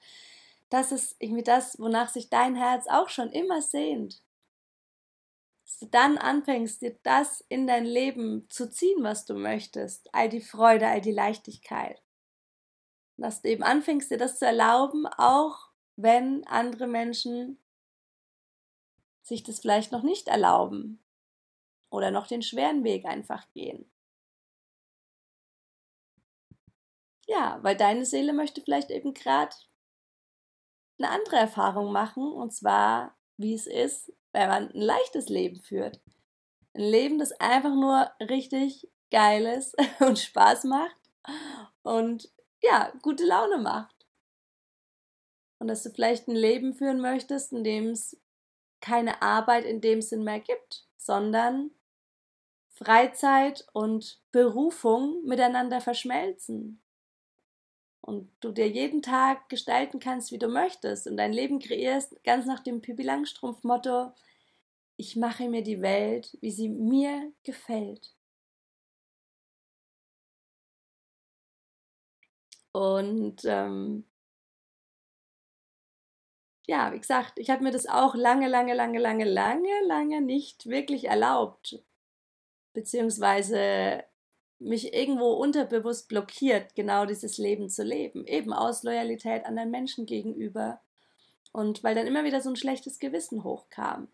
das 0.69 0.91
ist 0.91 1.15
irgendwie 1.19 1.43
das, 1.43 1.79
wonach 1.79 2.09
sich 2.09 2.29
dein 2.29 2.55
Herz 2.55 2.87
auch 2.87 3.09
schon 3.09 3.31
immer 3.31 3.61
sehnt. 3.61 4.21
Dass 5.65 5.79
du 5.79 5.85
dann 5.87 6.17
anfängst, 6.17 6.81
dir 6.81 6.97
das 7.03 7.41
in 7.49 7.67
dein 7.67 7.85
Leben 7.85 8.47
zu 8.49 8.69
ziehen, 8.69 9.03
was 9.03 9.25
du 9.25 9.35
möchtest. 9.35 10.09
All 10.13 10.29
die 10.29 10.41
Freude, 10.41 10.87
all 10.87 11.01
die 11.01 11.11
Leichtigkeit. 11.11 12.01
dass 13.17 13.41
du 13.41 13.49
eben 13.49 13.63
anfängst, 13.63 14.11
dir 14.11 14.17
das 14.17 14.37
zu 14.39 14.45
erlauben, 14.45 15.07
auch 15.07 15.69
wenn 15.95 16.45
andere 16.47 16.87
Menschen 16.87 17.59
sich 19.23 19.43
das 19.43 19.59
vielleicht 19.59 19.91
noch 19.91 20.03
nicht 20.03 20.27
erlauben 20.27 21.03
oder 21.89 22.11
noch 22.11 22.27
den 22.27 22.41
schweren 22.41 22.83
Weg 22.83 23.05
einfach 23.05 23.49
gehen. 23.53 23.91
Ja, 27.27 27.59
weil 27.61 27.75
deine 27.77 28.05
Seele 28.05 28.33
möchte 28.33 28.61
vielleicht 28.61 28.89
eben 28.89 29.13
gerade 29.13 29.55
eine 30.99 31.09
andere 31.09 31.37
Erfahrung 31.37 31.91
machen, 31.91 32.31
und 32.31 32.53
zwar, 32.53 33.15
wie 33.37 33.53
es 33.53 33.67
ist, 33.67 34.11
wenn 34.31 34.49
man 34.49 34.69
ein 34.69 34.81
leichtes 34.81 35.29
Leben 35.29 35.61
führt. 35.61 36.01
Ein 36.73 36.81
Leben, 36.81 37.19
das 37.19 37.31
einfach 37.39 37.73
nur 37.73 38.11
richtig 38.19 38.87
geil 39.11 39.45
ist 39.45 39.75
und 39.99 40.19
Spaß 40.19 40.65
macht 40.65 40.97
und 41.83 42.31
ja, 42.61 42.91
gute 43.01 43.25
Laune 43.25 43.57
macht. 43.57 43.95
Und 45.59 45.67
dass 45.67 45.83
du 45.83 45.89
vielleicht 45.89 46.27
ein 46.27 46.35
Leben 46.35 46.73
führen 46.73 46.99
möchtest, 46.99 47.51
in 47.51 47.63
dem 47.63 47.89
es 47.89 48.19
keine 48.79 49.21
Arbeit 49.21 49.65
in 49.65 49.81
dem 49.81 50.01
Sinn 50.01 50.23
mehr 50.23 50.39
gibt, 50.39 50.85
sondern 50.97 51.71
Freizeit 52.69 53.65
und 53.73 54.21
Berufung 54.31 55.23
miteinander 55.23 55.81
verschmelzen 55.81 56.81
und 58.07 58.31
du 58.39 58.51
dir 58.53 58.69
jeden 58.69 59.01
Tag 59.01 59.49
gestalten 59.49 59.99
kannst, 59.99 60.31
wie 60.31 60.39
du 60.39 60.47
möchtest 60.47 61.07
und 61.07 61.17
dein 61.17 61.33
Leben 61.33 61.59
kreierst, 61.59 62.23
ganz 62.23 62.45
nach 62.45 62.61
dem 62.61 62.81
Pippi 62.81 63.03
Langstrumpf 63.03 63.63
Motto, 63.63 64.13
ich 64.97 65.15
mache 65.17 65.49
mir 65.49 65.63
die 65.63 65.81
Welt, 65.81 66.37
wie 66.41 66.51
sie 66.51 66.69
mir 66.69 67.33
gefällt. 67.43 68.15
Und 72.71 73.43
ähm, 73.45 74.05
ja, 76.67 76.91
wie 76.93 76.99
gesagt, 76.99 77.39
ich 77.39 77.49
habe 77.49 77.63
mir 77.63 77.71
das 77.71 77.87
auch 77.87 78.15
lange, 78.15 78.47
lange, 78.47 78.73
lange, 78.73 78.99
lange, 78.99 79.25
lange, 79.25 79.69
lange 79.85 80.21
nicht 80.21 80.67
wirklich 80.67 81.05
erlaubt. 81.05 81.81
Beziehungsweise 82.73 84.03
mich 84.59 84.93
irgendwo 84.93 85.33
unterbewusst 85.33 86.07
blockiert, 86.07 86.75
genau 86.75 87.05
dieses 87.05 87.37
Leben 87.37 87.69
zu 87.69 87.83
leben. 87.83 88.25
Eben 88.25 88.53
aus 88.53 88.83
Loyalität 88.83 89.45
anderen 89.45 89.71
Menschen 89.71 90.05
gegenüber. 90.05 90.81
Und 91.51 91.83
weil 91.83 91.95
dann 91.95 92.07
immer 92.07 92.23
wieder 92.23 92.41
so 92.41 92.49
ein 92.49 92.55
schlechtes 92.55 92.99
Gewissen 92.99 93.43
hochkam. 93.43 94.07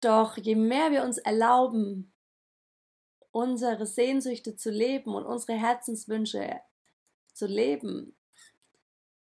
Doch 0.00 0.36
je 0.36 0.54
mehr 0.54 0.90
wir 0.90 1.02
uns 1.02 1.18
erlauben, 1.18 2.12
unsere 3.32 3.86
Sehnsüchte 3.86 4.56
zu 4.56 4.70
leben 4.70 5.14
und 5.14 5.26
unsere 5.26 5.58
Herzenswünsche 5.58 6.60
zu 7.32 7.46
leben, 7.46 8.16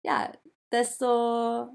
ja, 0.04 0.32
desto 0.72 1.68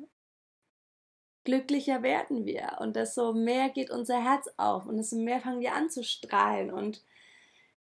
glücklicher 1.44 2.02
werden 2.02 2.44
wir 2.44 2.78
und 2.80 2.96
desto 2.96 3.32
mehr 3.32 3.70
geht 3.70 3.90
unser 3.90 4.22
Herz 4.22 4.48
auf 4.56 4.86
und 4.86 4.96
desto 4.96 5.16
mehr 5.16 5.40
fangen 5.40 5.60
wir 5.60 5.74
an 5.74 5.88
zu 5.90 6.02
strahlen 6.02 6.72
und 6.72 7.04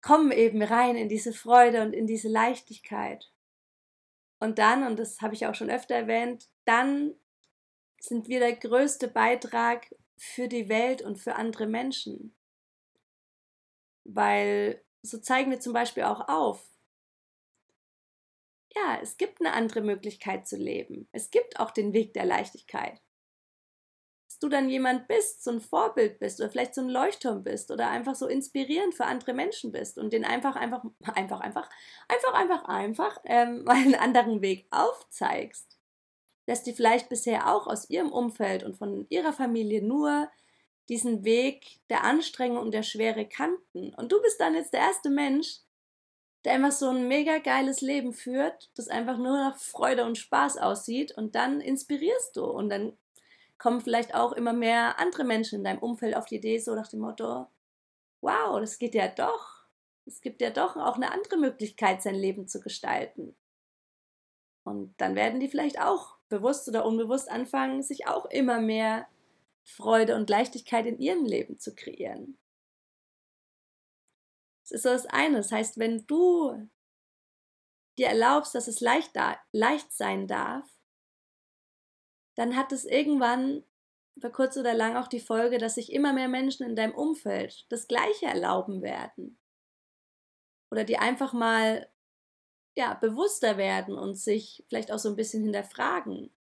kommen 0.05 0.33
eben 0.33 0.63
rein 0.63 0.97
in 0.97 1.09
diese 1.09 1.33
Freude 1.33 1.81
und 1.81 1.95
in 1.95 2.07
diese 2.07 2.29
Leichtigkeit. 2.29 3.33
Und 4.39 4.59
dann, 4.59 4.87
und 4.87 4.99
das 4.99 5.23
habe 5.23 5.33
ich 5.33 5.47
auch 5.47 5.55
schon 5.55 5.71
öfter 5.71 5.95
erwähnt, 5.95 6.51
dann 6.67 7.15
sind 7.99 8.29
wir 8.29 8.39
der 8.39 8.55
größte 8.55 9.09
Beitrag 9.09 9.95
für 10.19 10.47
die 10.47 10.69
Welt 10.69 11.01
und 11.01 11.17
für 11.19 11.37
andere 11.37 11.67
Menschen. 11.67 12.37
Weil 14.05 14.85
so 15.01 15.17
zeigen 15.17 15.51
wir 15.51 15.61
zum 15.61 15.73
Beispiel 15.73 16.03
auch 16.03 16.29
auf, 16.29 16.69
ja, 18.77 18.99
es 19.01 19.17
gibt 19.17 19.41
eine 19.41 19.55
andere 19.55 19.81
Möglichkeit 19.81 20.47
zu 20.47 20.57
leben. 20.57 21.09
Es 21.13 21.31
gibt 21.31 21.59
auch 21.59 21.71
den 21.71 21.95
Weg 21.95 22.13
der 22.13 22.27
Leichtigkeit. 22.27 23.01
Du 24.45 24.51
dann 24.51 24.69
jemand 24.69 25.09
bist, 25.09 25.43
so 25.43 25.53
ein 25.53 25.61
Vorbild 25.63 26.19
bist 26.19 26.39
oder 26.39 26.51
vielleicht 26.51 26.75
so 26.75 26.83
ein 26.83 26.91
Leuchtturm 26.91 27.43
bist 27.43 27.71
oder 27.71 27.89
einfach 27.89 28.15
so 28.15 28.27
inspirierend 28.27 28.95
für 28.95 29.07
andere 29.07 29.33
Menschen 29.33 29.73
bist 29.73 29.97
und 29.97 30.13
den 30.13 30.27
einfach, 30.27 30.55
einfach, 30.55 30.85
einfach, 31.15 31.41
einfach, 31.41 31.71
einfach, 32.09 32.35
einfach, 32.35 32.65
einfach 32.67 33.19
ähm, 33.25 33.65
mal 33.65 33.77
einen 33.77 33.95
anderen 33.95 34.43
Weg 34.43 34.67
aufzeigst. 34.71 35.79
Dass 36.45 36.63
die 36.63 36.75
vielleicht 36.75 37.09
bisher 37.09 37.51
auch 37.51 37.67
aus 37.67 37.89
ihrem 37.89 38.13
Umfeld 38.13 38.65
und 38.65 38.77
von 38.77 39.07
ihrer 39.09 39.33
Familie 39.33 39.83
nur 39.83 40.29
diesen 40.91 41.25
Weg 41.25 41.81
der 41.89 42.05
Anstrengung 42.05 42.59
und 42.59 42.73
der 42.73 42.83
Schwere 42.83 43.27
kannten. 43.27 43.95
Und 43.95 44.13
du 44.13 44.21
bist 44.21 44.39
dann 44.43 44.55
jetzt 44.55 44.75
der 44.75 44.81
erste 44.81 45.09
Mensch, 45.09 45.61
der 46.45 46.53
einfach 46.53 46.73
so 46.73 46.91
ein 46.91 47.09
mega 47.09 47.39
geiles 47.39 47.81
Leben 47.81 48.13
führt, 48.13 48.71
das 48.75 48.89
einfach 48.89 49.17
nur 49.17 49.39
nach 49.39 49.57
Freude 49.57 50.05
und 50.05 50.19
Spaß 50.19 50.59
aussieht 50.59 51.13
und 51.17 51.35
dann 51.35 51.63
inspirierst 51.63 52.37
du 52.37 52.45
und 52.45 52.69
dann 52.69 52.93
kommen 53.59 53.81
vielleicht 53.81 54.15
auch 54.15 54.33
immer 54.33 54.53
mehr 54.53 54.99
andere 54.99 55.25
Menschen 55.25 55.59
in 55.59 55.65
deinem 55.65 55.79
Umfeld 55.79 56.17
auf 56.17 56.27
die 56.27 56.37
Idee, 56.37 56.59
so 56.59 56.75
nach 56.75 56.89
dem 56.89 57.01
Motto, 57.01 57.47
wow, 58.21 58.61
das 58.61 58.79
geht 58.79 58.95
ja 58.95 59.09
doch. 59.09 59.65
Es 60.07 60.21
gibt 60.21 60.41
ja 60.41 60.51
doch 60.51 60.77
auch 60.77 60.97
eine 60.97 61.13
andere 61.13 61.37
Möglichkeit, 61.39 62.03
sein 62.03 62.15
Leben 62.15 62.47
zu 62.47 62.61
gestalten. 62.61 63.37
Und 64.65 64.95
dann 64.99 65.15
werden 65.15 65.41
die 65.41 65.49
vielleicht 65.49 65.81
auch 65.81 66.17
bewusst 66.29 66.69
oder 66.69 66.85
unbewusst 66.85 67.31
anfangen, 67.31 67.83
sich 67.83 68.07
auch 68.07 68.27
immer 68.27 68.61
mehr 68.61 69.07
Freude 69.65 70.17
und 70.17 70.29
Leichtigkeit 70.29 70.87
in 70.87 70.99
ihrem 70.99 71.25
Leben 71.25 71.59
zu 71.59 71.75
kreieren. 71.75 72.39
Das 74.63 74.73
ist 74.73 74.83
so 74.83 74.89
das 74.91 75.07
eine. 75.07 75.39
Das 75.39 75.53
heißt, 75.53 75.79
wenn 75.79 76.07
du 76.07 76.69
dir 77.99 78.09
erlaubst, 78.09 78.55
dass 78.55 78.69
es 78.69 78.81
leicht, 78.81 79.15
da, 79.15 79.39
leicht 79.53 79.93
sein 79.93 80.27
darf, 80.27 80.65
dann 82.35 82.57
hat 82.57 82.73
es 82.73 82.85
irgendwann 82.85 83.65
über 84.17 84.31
kurz 84.31 84.57
oder 84.57 84.75
lang 84.75 84.97
auch 84.97 85.09
die 85.09 85.21
Folge, 85.21 85.59
dass 85.59 85.75
sich 85.75 85.93
immer 85.93 86.13
mehr 86.13 86.29
Menschen 86.29 86.65
in 86.67 86.77
deinem 86.77 86.95
Umfeld 86.95 87.67
das 87.71 87.89
Gleiche 87.89 88.27
erlauben 88.27 88.83
werden. 88.83 89.39
Oder 90.71 90.85
die 90.85 90.99
einfach 90.99 91.33
mal 91.33 91.89
ja, 92.77 92.95
bewusster 92.95 93.57
werden 93.57 93.97
und 93.97 94.17
sich 94.17 94.65
vielleicht 94.69 94.91
auch 94.91 94.99
so 94.99 95.09
ein 95.09 95.17
bisschen 95.17 95.43
hinterfragen. 95.43 96.35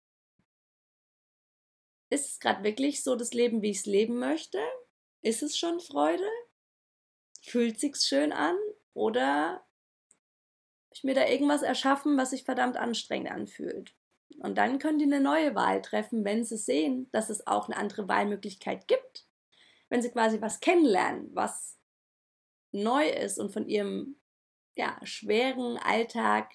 Ist 2.11 2.30
es 2.30 2.40
gerade 2.40 2.62
wirklich 2.62 3.02
so 3.02 3.16
das 3.16 3.32
Leben, 3.32 3.62
wie 3.62 3.70
ich 3.70 3.78
es 3.78 3.87
leben 3.87 4.18
möchte? 4.18 4.58
Ist 5.22 5.42
es 5.42 5.56
schon 5.56 5.80
Freude? 5.80 6.28
Fühlt 7.42 7.80
sich's 7.80 8.06
schön 8.06 8.32
an? 8.32 8.56
Oder 8.94 9.54
habe 9.54 9.64
ich 10.92 11.04
mir 11.04 11.14
da 11.14 11.26
irgendwas 11.26 11.62
erschaffen, 11.62 12.18
was 12.18 12.30
sich 12.30 12.44
verdammt 12.44 12.76
anstrengend 12.76 13.30
anfühlt? 13.30 13.94
Und 14.41 14.57
dann 14.57 14.79
können 14.79 14.99
die 14.99 15.05
eine 15.05 15.21
neue 15.21 15.55
Wahl 15.55 15.83
treffen, 15.83 16.25
wenn 16.25 16.45
sie 16.45 16.57
sehen, 16.57 17.09
dass 17.12 17.31
es 17.31 17.47
auch 17.47 17.69
eine 17.69 17.77
andere 17.77 18.09
Wahlmöglichkeit 18.09 18.89
gibt. 18.89 19.27
Wenn 19.89 20.03
sie 20.03 20.11
quasi 20.11 20.41
was 20.41 20.61
kennenlernen, 20.61 21.31
was 21.35 21.79
neu 22.73 23.09
ist 23.09 23.39
und 23.39 23.53
von 23.53 23.69
ihrem 23.69 24.17
ja, 24.75 24.99
schweren 25.05 25.77
Alltag 25.79 26.55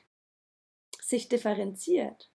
sich 1.02 1.30
differenziert. 1.30 2.32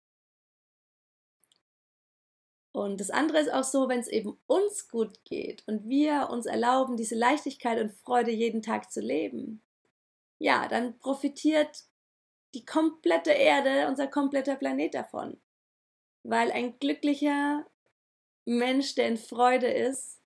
Und 2.73 3.01
das 3.01 3.11
andere 3.11 3.39
ist 3.39 3.53
auch 3.53 3.65
so, 3.65 3.89
wenn 3.89 4.01
es 4.01 4.09
eben 4.09 4.39
uns 4.47 4.89
gut 4.89 5.25
geht 5.25 5.63
und 5.67 5.89
wir 5.89 6.29
uns 6.31 6.47
erlauben, 6.47 6.97
diese 6.97 7.15
Leichtigkeit 7.15 7.79
und 7.79 7.93
Freude 7.93 8.31
jeden 8.31 8.63
Tag 8.63 8.91
zu 8.91 9.01
leben, 9.01 9.63
ja, 10.39 10.69
dann 10.69 10.99
profitiert 10.99 11.85
die 12.55 12.65
komplette 12.65 13.33
Erde, 13.33 13.89
unser 13.89 14.07
kompletter 14.07 14.57
Planet 14.57 14.95
davon. 14.95 15.41
Weil 16.23 16.53
ein 16.53 16.79
glücklicher 16.79 17.67
Mensch, 18.45 18.95
der 18.95 19.09
in 19.09 19.17
Freude 19.17 19.69
ist, 19.69 20.21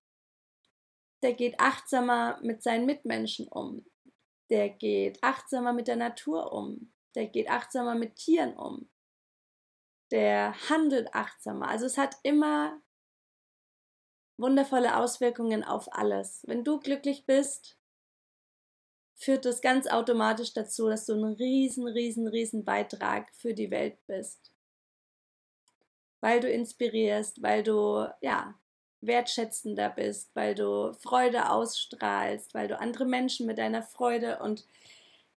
der 1.23 1.33
geht 1.33 1.59
achtsamer 1.59 2.39
mit 2.41 2.61
seinen 2.61 2.85
Mitmenschen 2.85 3.47
um. 3.47 3.85
Der 4.49 4.69
geht 4.69 5.23
achtsamer 5.23 5.73
mit 5.73 5.87
der 5.87 5.95
Natur 5.95 6.53
um. 6.53 6.93
Der 7.15 7.27
geht 7.27 7.49
achtsamer 7.49 7.95
mit 7.95 8.15
Tieren 8.15 8.55
um. 8.55 8.89
Der 10.11 10.53
handelt 10.69 11.13
achtsamer. 11.13 11.67
Also 11.67 11.85
es 11.85 11.97
hat 11.97 12.15
immer 12.23 12.79
wundervolle 14.37 14.95
Auswirkungen 14.95 15.63
auf 15.63 15.91
alles. 15.91 16.43
Wenn 16.47 16.63
du 16.63 16.79
glücklich 16.79 17.25
bist, 17.25 17.77
führt 19.17 19.45
das 19.45 19.61
ganz 19.61 19.87
automatisch 19.87 20.53
dazu, 20.53 20.87
dass 20.87 21.05
du 21.05 21.13
ein 21.13 21.33
riesen, 21.33 21.87
riesen, 21.87 22.27
riesen 22.27 22.63
Beitrag 22.63 23.27
für 23.33 23.53
die 23.53 23.71
Welt 23.71 23.97
bist. 24.07 24.51
Weil 26.21 26.39
du 26.39 26.49
inspirierst, 26.49 27.41
weil 27.41 27.63
du, 27.63 28.07
ja, 28.21 28.55
wertschätzender 29.01 29.89
bist, 29.89 30.31
weil 30.35 30.55
du 30.55 30.93
Freude 30.93 31.49
ausstrahlst, 31.51 32.53
weil 32.53 32.67
du 32.67 32.79
andere 32.79 33.05
Menschen 33.05 33.45
mit 33.47 33.57
deiner 33.57 33.83
Freude 33.83 34.39
und 34.39 34.67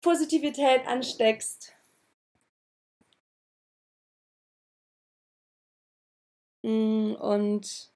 Positivität 0.01 0.87
ansteckst. 0.87 1.73
Mm, 6.63 7.13
und 7.19 7.91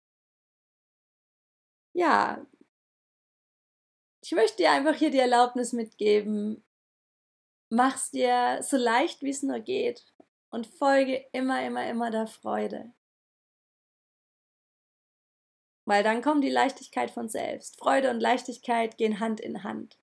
ja, 1.93 2.45
ich 4.25 4.31
möchte 4.31 4.57
dir 4.57 4.71
einfach 4.71 4.95
hier 4.95 5.11
die 5.11 5.19
Erlaubnis 5.19 5.71
mitgeben, 5.71 6.65
mach's 7.69 8.09
dir 8.09 8.57
so 8.63 8.75
leicht, 8.75 9.21
wie 9.21 9.29
es 9.29 9.43
nur 9.43 9.59
geht 9.59 10.03
und 10.49 10.65
folge 10.65 11.23
immer, 11.31 11.63
immer, 11.63 11.87
immer 11.87 12.09
der 12.09 12.25
Freude. 12.25 12.91
Weil 15.85 16.01
dann 16.01 16.23
kommt 16.23 16.43
die 16.43 16.49
Leichtigkeit 16.49 17.11
von 17.11 17.29
selbst. 17.29 17.77
Freude 17.77 18.09
und 18.09 18.19
Leichtigkeit 18.19 18.97
gehen 18.97 19.19
Hand 19.19 19.39
in 19.39 19.63
Hand. 19.63 19.99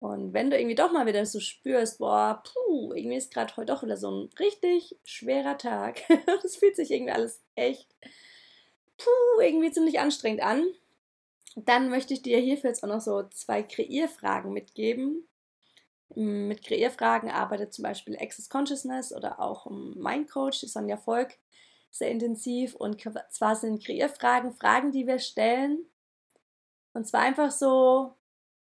Und 0.00 0.34
wenn 0.34 0.50
du 0.50 0.58
irgendwie 0.58 0.74
doch 0.74 0.92
mal 0.92 1.06
wieder 1.06 1.24
so 1.24 1.40
spürst, 1.40 2.00
boah, 2.00 2.42
puh, 2.44 2.92
irgendwie 2.92 3.16
ist 3.16 3.32
gerade 3.32 3.56
heute 3.56 3.72
doch 3.72 3.82
wieder 3.82 3.96
so 3.96 4.10
ein 4.10 4.30
richtig 4.38 4.98
schwerer 5.04 5.56
Tag. 5.56 6.02
das 6.42 6.56
fühlt 6.56 6.76
sich 6.76 6.90
irgendwie 6.90 7.12
alles 7.12 7.42
echt, 7.54 7.96
puh, 8.98 9.40
irgendwie 9.40 9.72
ziemlich 9.72 10.00
anstrengend 10.00 10.42
an 10.42 10.66
dann 11.56 11.88
möchte 11.88 12.14
ich 12.14 12.22
dir 12.22 12.38
hierfür 12.38 12.70
jetzt 12.70 12.82
auch 12.82 12.88
noch 12.88 13.00
so 13.00 13.22
zwei 13.28 13.62
Kreierfragen 13.62 14.52
mitgeben. 14.52 15.28
Mm, 16.14 16.48
mit 16.48 16.64
Kreierfragen 16.64 17.30
arbeitet 17.30 17.72
zum 17.72 17.84
Beispiel 17.84 18.16
Access 18.16 18.48
Consciousness 18.48 19.12
oder 19.12 19.40
auch 19.40 19.66
mein 19.70 20.26
Coach, 20.26 20.60
die 20.60 20.68
Sonja 20.68 20.96
Volk, 20.96 21.38
sehr 21.90 22.10
intensiv. 22.10 22.74
Und 22.74 23.00
zwar 23.30 23.56
sind 23.56 23.84
Kreierfragen 23.84 24.52
Fragen, 24.52 24.92
die 24.92 25.06
wir 25.06 25.18
stellen. 25.18 25.86
Und 26.92 27.06
zwar 27.06 27.20
einfach 27.22 27.50
so, 27.50 28.14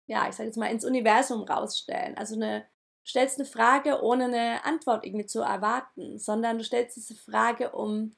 ja, 0.07 0.27
ich 0.29 0.35
sage 0.35 0.47
jetzt 0.47 0.57
mal, 0.57 0.71
ins 0.71 0.85
Universum 0.85 1.43
rausstellen. 1.43 2.17
Also 2.17 2.35
eine, 2.35 2.61
du 2.61 3.09
stellst 3.09 3.39
eine 3.39 3.47
Frage, 3.47 4.01
ohne 4.01 4.25
eine 4.25 4.65
Antwort 4.65 5.05
irgendwie 5.05 5.25
zu 5.25 5.41
erwarten, 5.41 6.19
sondern 6.19 6.57
du 6.57 6.63
stellst 6.63 6.95
diese 6.97 7.15
Frage, 7.15 7.71
um 7.71 8.13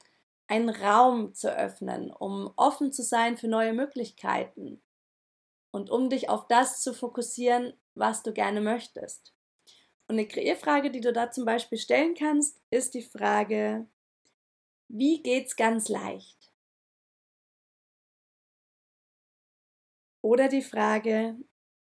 einen 0.47 0.69
Raum 0.69 1.33
zu 1.33 1.53
öffnen, 1.53 2.11
um 2.11 2.51
offen 2.55 2.91
zu 2.91 3.03
sein 3.03 3.37
für 3.37 3.47
neue 3.47 3.73
Möglichkeiten 3.73 4.81
und 5.71 5.89
um 5.89 6.09
dich 6.09 6.29
auf 6.29 6.47
das 6.47 6.81
zu 6.81 6.93
fokussieren, 6.93 7.73
was 7.95 8.23
du 8.23 8.31
gerne 8.33 8.61
möchtest. 8.61 9.33
Und 10.07 10.15
eine 10.15 10.27
Kreierfrage, 10.27 10.89
die 10.89 11.01
du 11.01 11.11
da 11.11 11.31
zum 11.31 11.43
Beispiel 11.43 11.77
stellen 11.77 12.15
kannst, 12.15 12.61
ist 12.69 12.93
die 12.93 13.03
Frage, 13.03 13.87
wie 14.87 15.21
geht's 15.21 15.57
ganz 15.57 15.89
leicht? 15.89 16.53
Oder 20.21 20.47
die 20.47 20.61
Frage, 20.61 21.35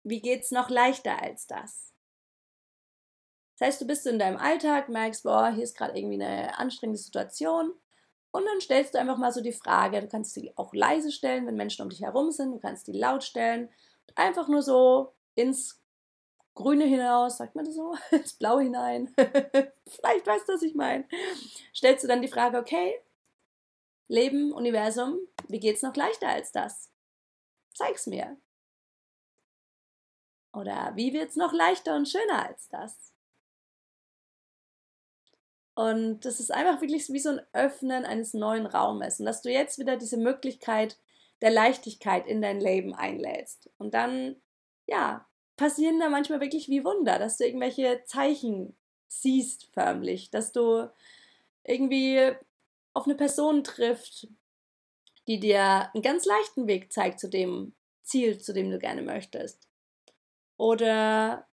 wie 0.03 0.21
geht's 0.21 0.51
noch 0.51 0.71
leichter 0.71 1.23
als 1.23 1.47
das? 1.47 1.93
Das 3.57 3.69
heißt, 3.69 3.81
du 3.83 3.87
bist 3.87 4.07
in 4.07 4.19
deinem 4.19 4.39
Alltag, 4.39 4.89
merkst, 4.89 5.23
boah, 5.23 5.53
hier 5.53 5.65
ist 5.65 5.77
gerade 5.77 5.97
irgendwie 5.97 6.23
eine 6.23 6.59
anstrengende 6.59 6.99
Situation 6.99 7.75
Und 8.33 8.45
dann 8.45 8.61
stellst 8.61 8.95
du 8.95 8.99
einfach 8.99 9.17
mal 9.17 9.33
so 9.33 9.41
die 9.41 9.53
Frage, 9.53 10.01
du 10.01 10.09
kannst 10.09 10.35
sie 10.35 10.53
auch 10.57 10.73
leise 10.73 11.11
stellen, 11.11 11.47
wenn 11.47 11.57
Menschen 11.57 11.83
um 11.83 11.89
dich 11.89 12.03
herum 12.03 12.31
sind, 12.31 12.53
du 12.53 12.59
kannst 12.59 12.87
die 12.87 12.93
laut 12.93 13.25
stellen. 13.25 13.69
Einfach 14.15 14.49
nur 14.49 14.63
so 14.63 15.13
ins 15.35 15.81
Grüne 16.55 16.85
hinaus, 16.85 17.39
sagt 17.39 17.55
man 17.55 17.65
das 17.65 17.75
so, 17.75 17.97
ins 18.11 18.35
Blau 18.35 18.61
hinein. 18.61 19.13
Vielleicht 19.87 20.27
weißt 20.27 20.49
du, 20.49 20.55
was 20.55 20.63
ich 20.63 20.75
meine. 20.75 21.07
Stellst 21.75 22.05
du 22.05 22.09
dann 22.09 22.23
die 22.23 22.29
Frage, 22.29 22.59
okay, 22.59 23.01
Leben, 24.09 24.53
Universum, 24.53 25.19
wie 25.49 25.61
geht's 25.61 25.83
noch 25.83 25.97
leichter 25.97 26.29
als 26.29 26.53
das? 26.53 26.91
Zeig's 27.75 28.07
mir. 28.07 28.37
Oder 30.53 30.93
wie 30.97 31.13
wird's 31.13 31.37
noch 31.37 31.53
leichter 31.53 31.95
und 31.95 32.09
schöner 32.09 32.47
als 32.49 32.69
das? 32.69 33.13
Und 35.81 36.27
das 36.27 36.41
ist 36.41 36.53
einfach 36.53 36.83
wirklich 36.83 37.09
wie 37.09 37.19
so 37.19 37.31
ein 37.31 37.41
Öffnen 37.55 38.05
eines 38.05 38.35
neuen 38.35 38.67
Raumes 38.67 39.19
und 39.19 39.25
dass 39.25 39.41
du 39.41 39.51
jetzt 39.51 39.79
wieder 39.79 39.97
diese 39.97 40.19
Möglichkeit 40.19 40.99
der 41.41 41.51
Leichtigkeit 41.51 42.27
in 42.27 42.43
dein 42.43 42.61
Leben 42.61 42.95
einlädst. 42.95 43.71
Und 43.79 43.95
dann, 43.95 44.37
ja, 44.87 45.27
passieren 45.57 45.99
da 45.99 46.11
manchmal 46.11 46.43
wirklich 46.43 46.69
wie 46.69 46.85
Wunder, 46.85 47.19
dass 47.19 47.39
du 47.39 47.47
irgendwelche 47.47 48.03
Zeichen 48.05 48.77
siehst 49.09 49.71
förmlich, 49.73 50.29
dass 50.29 50.53
du 50.53 50.91
irgendwie 51.65 52.31
auf 52.93 53.07
eine 53.07 53.15
Person 53.15 53.65
trifft, 53.65 54.29
die 55.29 55.41
dir 55.41 55.89
einen 55.95 56.03
ganz 56.03 56.27
leichten 56.27 56.67
Weg 56.67 56.93
zeigt 56.93 57.21
zu 57.21 57.31
dem 57.31 57.73
Ziel, 58.03 58.39
zu 58.39 58.53
dem 58.53 58.71
du 58.71 58.79
gerne 58.79 59.01
möchtest. 59.01 59.67
Oder 60.59 61.49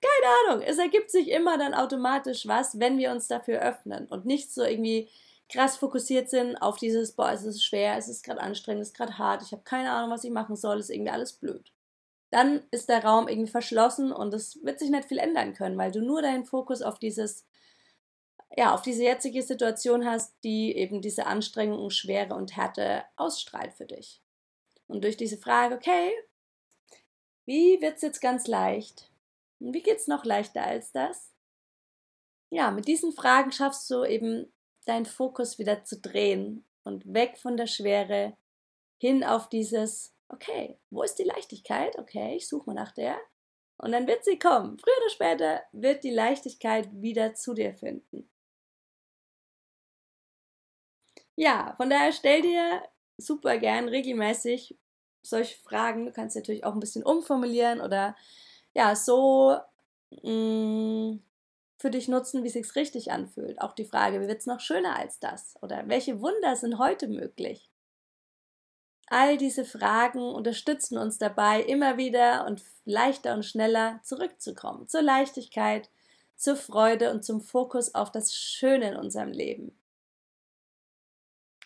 keine 0.00 0.34
Ahnung, 0.54 0.62
es 0.66 0.78
ergibt 0.78 1.10
sich 1.10 1.30
immer 1.30 1.58
dann 1.58 1.74
automatisch 1.74 2.46
was, 2.46 2.78
wenn 2.78 2.98
wir 2.98 3.10
uns 3.10 3.28
dafür 3.28 3.60
öffnen 3.60 4.06
und 4.06 4.26
nicht 4.26 4.52
so 4.52 4.62
irgendwie 4.62 5.08
krass 5.48 5.76
fokussiert 5.76 6.28
sind 6.28 6.56
auf 6.56 6.76
dieses, 6.76 7.12
boah, 7.12 7.30
es 7.30 7.44
ist 7.44 7.64
schwer, 7.64 7.96
es 7.96 8.08
ist 8.08 8.24
gerade 8.24 8.40
anstrengend, 8.40 8.82
es 8.82 8.88
ist 8.88 8.96
gerade 8.96 9.18
hart, 9.18 9.42
ich 9.42 9.52
habe 9.52 9.62
keine 9.62 9.92
Ahnung, 9.92 10.10
was 10.10 10.24
ich 10.24 10.30
machen 10.30 10.56
soll, 10.56 10.78
es 10.78 10.90
ist 10.90 10.94
irgendwie 10.94 11.12
alles 11.12 11.32
blöd. 11.34 11.72
Dann 12.30 12.62
ist 12.70 12.88
der 12.88 13.04
Raum 13.04 13.28
irgendwie 13.28 13.50
verschlossen 13.50 14.12
und 14.12 14.34
es 14.34 14.62
wird 14.64 14.80
sich 14.80 14.90
nicht 14.90 15.08
viel 15.08 15.18
ändern 15.18 15.54
können, 15.54 15.78
weil 15.78 15.92
du 15.92 16.00
nur 16.00 16.22
deinen 16.22 16.44
Fokus 16.44 16.82
auf 16.82 16.98
dieses, 16.98 17.46
ja, 18.56 18.74
auf 18.74 18.82
diese 18.82 19.04
jetzige 19.04 19.42
Situation 19.42 20.04
hast, 20.04 20.34
die 20.42 20.74
eben 20.74 21.00
diese 21.00 21.26
Anstrengung, 21.26 21.90
Schwere 21.90 22.34
und 22.34 22.56
Härte 22.56 23.04
ausstrahlt 23.16 23.74
für 23.74 23.86
dich. 23.86 24.20
Und 24.88 25.04
durch 25.04 25.16
diese 25.16 25.36
Frage, 25.36 25.76
okay, 25.76 26.12
wie 27.44 27.80
wird 27.80 27.96
es 27.96 28.02
jetzt 28.02 28.20
ganz 28.20 28.48
leicht? 28.48 29.08
Wie 29.58 29.82
geht 29.82 29.98
es 29.98 30.06
noch 30.06 30.24
leichter 30.24 30.62
als 30.62 30.92
das? 30.92 31.32
Ja, 32.50 32.70
mit 32.70 32.86
diesen 32.86 33.12
Fragen 33.12 33.52
schaffst 33.52 33.90
du 33.90 34.04
eben 34.04 34.52
deinen 34.84 35.06
Fokus 35.06 35.58
wieder 35.58 35.84
zu 35.84 36.00
drehen 36.00 36.64
und 36.84 37.12
weg 37.12 37.38
von 37.38 37.56
der 37.56 37.66
Schwere 37.66 38.36
hin 38.98 39.24
auf 39.24 39.48
dieses, 39.48 40.14
okay, 40.28 40.78
wo 40.90 41.02
ist 41.02 41.16
die 41.16 41.24
Leichtigkeit? 41.24 41.98
Okay, 41.98 42.36
ich 42.36 42.48
suche 42.48 42.66
mal 42.66 42.74
nach 42.74 42.92
der. 42.92 43.18
Und 43.78 43.92
dann 43.92 44.06
wird 44.06 44.24
sie 44.24 44.38
kommen. 44.38 44.78
Früher 44.78 44.96
oder 44.98 45.10
später 45.10 45.62
wird 45.72 46.04
die 46.04 46.10
Leichtigkeit 46.10 46.88
wieder 46.92 47.34
zu 47.34 47.52
dir 47.52 47.74
finden. 47.74 48.30
Ja, 51.34 51.74
von 51.76 51.90
daher 51.90 52.12
stell 52.12 52.40
dir 52.40 52.82
super 53.18 53.58
gern 53.58 53.88
regelmäßig 53.88 54.78
solche 55.22 55.58
Fragen. 55.58 56.06
Du 56.06 56.12
kannst 56.12 56.36
natürlich 56.36 56.64
auch 56.64 56.72
ein 56.72 56.80
bisschen 56.80 57.04
umformulieren 57.04 57.80
oder 57.80 58.16
ja, 58.76 58.94
so 58.94 59.58
mh, 60.22 60.30
mm, 60.30 61.22
für 61.78 61.90
dich 61.90 62.08
nutzen, 62.08 62.42
wie 62.42 62.48
es 62.48 62.52
sich 62.52 62.74
richtig 62.76 63.10
anfühlt. 63.10 63.60
Auch 63.60 63.72
die 63.72 63.86
Frage, 63.86 64.20
wie 64.20 64.28
wird 64.28 64.40
es 64.40 64.46
noch 64.46 64.60
schöner 64.60 64.96
als 64.96 65.18
das? 65.18 65.54
Oder 65.62 65.88
welche 65.88 66.20
Wunder 66.20 66.56
sind 66.56 66.78
heute 66.78 67.08
möglich? 67.08 67.70
All 69.08 69.38
diese 69.38 69.64
Fragen 69.64 70.20
unterstützen 70.20 70.98
uns 70.98 71.16
dabei, 71.16 71.62
immer 71.62 71.96
wieder 71.96 72.44
und 72.46 72.62
leichter 72.84 73.34
und 73.34 73.44
schneller 73.44 74.00
zurückzukommen 74.02 74.88
zur 74.88 75.02
Leichtigkeit, 75.02 75.88
zur 76.36 76.56
Freude 76.56 77.10
und 77.12 77.24
zum 77.24 77.40
Fokus 77.40 77.94
auf 77.94 78.10
das 78.12 78.34
Schöne 78.34 78.90
in 78.90 78.96
unserem 78.96 79.30
Leben. 79.32 79.78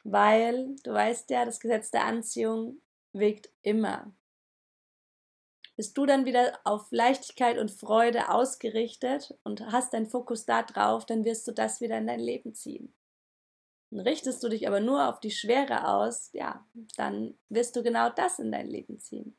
Weil, 0.05 0.77
du 0.85 0.93
weißt 0.93 1.31
ja, 1.31 1.45
das 1.45 1.59
Gesetz 1.61 1.91
der 1.91 2.05
Anziehung 2.05 2.81
wirkt 3.13 3.51
immer. 3.63 4.13
Bist 5.81 5.97
du 5.97 6.05
dann 6.05 6.27
wieder 6.27 6.61
auf 6.65 6.89
Leichtigkeit 6.91 7.57
und 7.57 7.71
Freude 7.71 8.29
ausgerichtet 8.29 9.35
und 9.45 9.63
hast 9.73 9.95
deinen 9.95 10.11
Fokus 10.11 10.45
da 10.45 10.63
drauf, 10.63 11.07
dann 11.07 11.25
wirst 11.25 11.49
du 11.49 11.53
das 11.53 11.81
wieder 11.81 11.97
in 11.97 12.07
dein 12.07 12.21
Leben 12.21 12.55
ziehen. 12.55 12.95
Und 13.89 14.01
richtest 14.01 14.43
du 14.43 14.51
dich 14.51 14.69
aber 14.69 14.81
nur 14.81 15.09
auf 15.09 15.21
die 15.21 15.31
Schwere 15.31 15.89
aus, 15.89 16.29
ja, 16.35 16.67
dann 16.99 17.39
wirst 17.49 17.77
du 17.77 17.83
genau 17.83 18.11
das 18.11 18.39
in 18.39 18.53
dein 18.53 18.67
Leben 18.67 19.01
ziehen. 19.01 19.39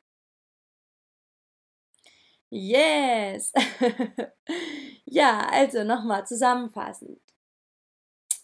Yes! 2.50 3.52
ja, 5.04 5.48
also 5.48 5.84
nochmal 5.84 6.26
zusammenfassend. 6.26 7.20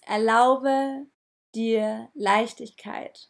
Erlaube 0.03 1.09
dir 1.53 2.13
Leichtigkeit. 2.15 3.29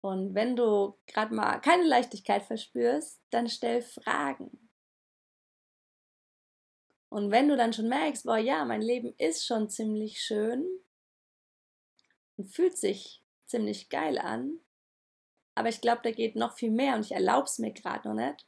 Und 0.00 0.34
wenn 0.34 0.54
du 0.54 0.96
gerade 1.06 1.34
mal 1.34 1.58
keine 1.58 1.84
Leichtigkeit 1.84 2.44
verspürst, 2.44 3.20
dann 3.30 3.48
stell 3.48 3.82
Fragen. 3.82 4.70
Und 7.08 7.30
wenn 7.30 7.48
du 7.48 7.56
dann 7.56 7.72
schon 7.72 7.88
merkst, 7.88 8.24
boah, 8.24 8.36
ja, 8.36 8.64
mein 8.64 8.82
Leben 8.82 9.14
ist 9.18 9.46
schon 9.46 9.68
ziemlich 9.70 10.20
schön 10.20 10.66
und 12.36 12.46
fühlt 12.46 12.76
sich 12.76 13.22
ziemlich 13.46 13.88
geil 13.88 14.18
an, 14.18 14.60
aber 15.54 15.70
ich 15.70 15.80
glaube, 15.80 16.02
da 16.04 16.10
geht 16.10 16.36
noch 16.36 16.56
viel 16.56 16.70
mehr 16.70 16.94
und 16.94 17.04
ich 17.04 17.12
erlaube 17.12 17.46
es 17.46 17.58
mir 17.58 17.72
gerade 17.72 18.06
noch 18.08 18.14
nicht, 18.14 18.46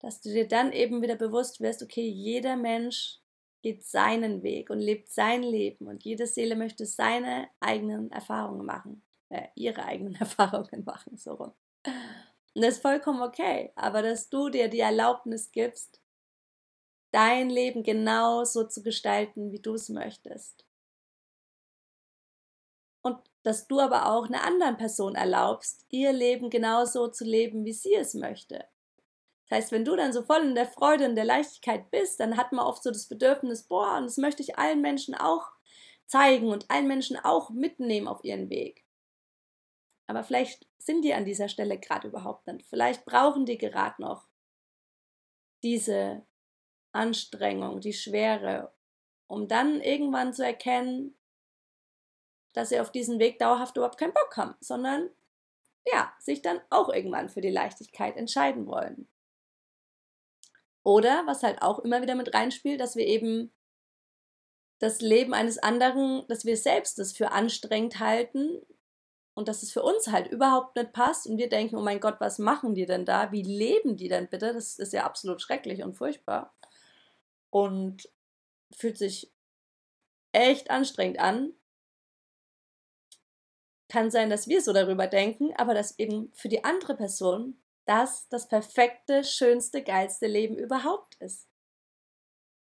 dass 0.00 0.20
du 0.20 0.30
dir 0.30 0.46
dann 0.46 0.72
eben 0.72 1.00
wieder 1.00 1.16
bewusst 1.16 1.60
wirst, 1.60 1.82
okay, 1.82 2.06
jeder 2.06 2.56
Mensch 2.56 3.20
geht 3.62 3.84
seinen 3.84 4.42
Weg 4.42 4.68
und 4.68 4.80
lebt 4.80 5.08
sein 5.08 5.42
Leben 5.42 5.86
und 5.86 6.04
jede 6.04 6.26
Seele 6.26 6.56
möchte 6.56 6.84
seine 6.84 7.48
eigenen 7.60 8.10
Erfahrungen 8.10 8.66
machen 8.66 9.02
äh, 9.28 9.48
ihre 9.54 9.84
eigenen 9.84 10.14
Erfahrungen 10.20 10.84
machen, 10.84 11.16
so 11.16 11.34
rum. 11.34 11.52
Und 12.54 12.62
das 12.62 12.76
ist 12.76 12.82
vollkommen 12.82 13.22
okay, 13.22 13.72
aber 13.74 14.02
dass 14.02 14.28
du 14.28 14.48
dir 14.48 14.68
die 14.68 14.80
Erlaubnis 14.80 15.50
gibst, 15.50 16.00
dein 17.10 17.50
Leben 17.50 17.82
genau 17.82 18.44
so 18.44 18.64
zu 18.64 18.82
gestalten, 18.82 19.52
wie 19.52 19.60
du 19.60 19.74
es 19.74 19.88
möchtest. 19.88 20.64
Und 23.02 23.18
dass 23.42 23.66
du 23.66 23.80
aber 23.80 24.06
auch 24.06 24.26
einer 24.26 24.44
anderen 24.44 24.76
Person 24.76 25.14
erlaubst, 25.14 25.84
ihr 25.90 26.12
Leben 26.12 26.48
genauso 26.48 27.08
zu 27.08 27.24
leben, 27.24 27.64
wie 27.64 27.72
sie 27.72 27.94
es 27.94 28.14
möchte. 28.14 28.66
Das 29.48 29.58
heißt, 29.58 29.72
wenn 29.72 29.84
du 29.84 29.94
dann 29.94 30.12
so 30.12 30.22
voll 30.22 30.42
in 30.42 30.54
der 30.54 30.66
Freude 30.66 31.06
und 31.06 31.16
der 31.16 31.24
Leichtigkeit 31.24 31.90
bist, 31.90 32.18
dann 32.18 32.36
hat 32.36 32.52
man 32.52 32.64
oft 32.64 32.82
so 32.82 32.90
das 32.90 33.06
Bedürfnis, 33.06 33.64
boah, 33.64 33.98
und 33.98 34.04
das 34.04 34.16
möchte 34.16 34.42
ich 34.42 34.58
allen 34.58 34.80
Menschen 34.80 35.14
auch 35.14 35.50
zeigen 36.06 36.48
und 36.48 36.70
allen 36.70 36.88
Menschen 36.88 37.18
auch 37.18 37.50
mitnehmen 37.50 38.08
auf 38.08 38.24
ihren 38.24 38.48
Weg. 38.48 38.83
Aber 40.06 40.22
vielleicht 40.22 40.66
sind 40.78 41.02
die 41.02 41.14
an 41.14 41.24
dieser 41.24 41.48
Stelle 41.48 41.78
gerade 41.78 42.08
überhaupt 42.08 42.46
nicht. 42.46 42.66
Vielleicht 42.66 43.04
brauchen 43.04 43.46
die 43.46 43.58
gerade 43.58 44.00
noch 44.02 44.28
diese 45.62 46.26
Anstrengung, 46.92 47.80
die 47.80 47.94
Schwere, 47.94 48.74
um 49.26 49.48
dann 49.48 49.80
irgendwann 49.80 50.32
zu 50.34 50.44
erkennen, 50.44 51.16
dass 52.52 52.68
sie 52.68 52.80
auf 52.80 52.92
diesen 52.92 53.18
Weg 53.18 53.38
dauerhaft 53.38 53.76
überhaupt 53.76 53.98
keinen 53.98 54.12
Bock 54.12 54.36
haben, 54.36 54.54
sondern 54.60 55.10
ja, 55.86 56.14
sich 56.18 56.40
dann 56.40 56.60
auch 56.70 56.88
irgendwann 56.88 57.28
für 57.28 57.40
die 57.40 57.50
Leichtigkeit 57.50 58.16
entscheiden 58.16 58.66
wollen. 58.66 59.08
Oder, 60.82 61.26
was 61.26 61.42
halt 61.42 61.62
auch 61.62 61.78
immer 61.80 62.02
wieder 62.02 62.14
mit 62.14 62.34
reinspielt, 62.34 62.80
dass 62.80 62.94
wir 62.94 63.06
eben 63.06 63.52
das 64.78 65.00
Leben 65.00 65.34
eines 65.34 65.58
anderen, 65.58 66.26
dass 66.28 66.44
wir 66.44 66.56
selbst 66.56 66.98
das 66.98 67.12
für 67.12 67.32
anstrengend 67.32 68.00
halten, 68.00 68.60
und 69.34 69.48
dass 69.48 69.62
es 69.62 69.72
für 69.72 69.82
uns 69.82 70.08
halt 70.08 70.28
überhaupt 70.28 70.76
nicht 70.76 70.92
passt 70.92 71.26
und 71.26 71.38
wir 71.38 71.48
denken, 71.48 71.76
oh 71.76 71.82
mein 71.82 72.00
Gott, 72.00 72.20
was 72.20 72.38
machen 72.38 72.74
die 72.74 72.86
denn 72.86 73.04
da? 73.04 73.32
Wie 73.32 73.42
leben 73.42 73.96
die 73.96 74.08
denn 74.08 74.28
bitte? 74.28 74.52
Das 74.54 74.78
ist 74.78 74.92
ja 74.92 75.04
absolut 75.04 75.42
schrecklich 75.42 75.82
und 75.82 75.94
furchtbar. 75.94 76.54
Und 77.50 78.08
fühlt 78.72 78.96
sich 78.96 79.32
echt 80.32 80.70
anstrengend 80.70 81.18
an. 81.18 81.52
Kann 83.88 84.10
sein, 84.10 84.30
dass 84.30 84.48
wir 84.48 84.62
so 84.62 84.72
darüber 84.72 85.06
denken, 85.06 85.52
aber 85.56 85.74
dass 85.74 85.98
eben 85.98 86.32
für 86.34 86.48
die 86.48 86.64
andere 86.64 86.96
Person 86.96 87.60
das 87.86 88.28
das 88.28 88.48
perfekte, 88.48 89.24
schönste, 89.24 89.82
geilste 89.82 90.26
Leben 90.26 90.56
überhaupt 90.56 91.16
ist. 91.16 91.48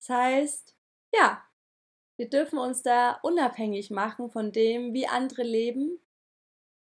Das 0.01 0.09
heißt, 0.09 0.77
ja, 1.14 1.42
wir 2.16 2.29
dürfen 2.29 2.59
uns 2.59 2.83
da 2.83 3.19
unabhängig 3.23 3.90
machen 3.90 4.31
von 4.31 4.53
dem, 4.53 4.95
wie 4.95 5.07
andere 5.07 5.42
leben 5.42 6.01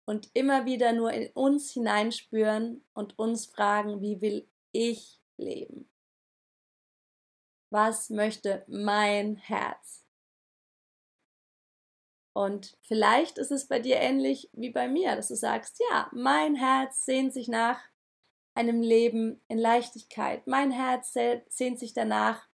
und 0.09 0.31
immer 0.33 0.65
wieder 0.65 0.91
nur 0.91 1.13
in 1.13 1.31
uns 1.33 1.71
hineinspüren 1.71 2.83
und 2.93 3.19
uns 3.19 3.45
fragen, 3.45 4.01
wie 4.01 4.21
will 4.21 4.49
ich 4.71 5.21
leben? 5.37 5.87
Was 7.71 8.09
möchte 8.09 8.65
mein 8.67 9.35
Herz? 9.35 10.03
Und 12.33 12.75
vielleicht 12.81 13.37
ist 13.37 13.51
es 13.51 13.67
bei 13.67 13.77
dir 13.79 13.97
ähnlich 13.97 14.49
wie 14.53 14.71
bei 14.71 14.87
mir, 14.87 15.15
dass 15.15 15.27
du 15.27 15.35
sagst, 15.35 15.79
ja, 15.91 16.09
mein 16.11 16.55
Herz 16.55 17.05
sehnt 17.05 17.31
sich 17.31 17.47
nach 17.47 17.79
einem 18.55 18.81
Leben 18.81 19.43
in 19.47 19.59
Leichtigkeit. 19.59 20.47
Mein 20.47 20.71
Herz 20.71 21.13
sehnt 21.13 21.77
sich 21.77 21.93
danach, 21.93 22.49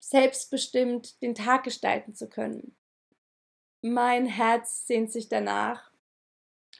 selbstbestimmt 0.00 1.22
den 1.22 1.36
Tag 1.36 1.62
gestalten 1.62 2.16
zu 2.16 2.28
können. 2.28 2.76
Mein 3.84 4.26
Herz 4.26 4.86
sehnt 4.86 5.10
sich 5.10 5.28
danach, 5.28 5.90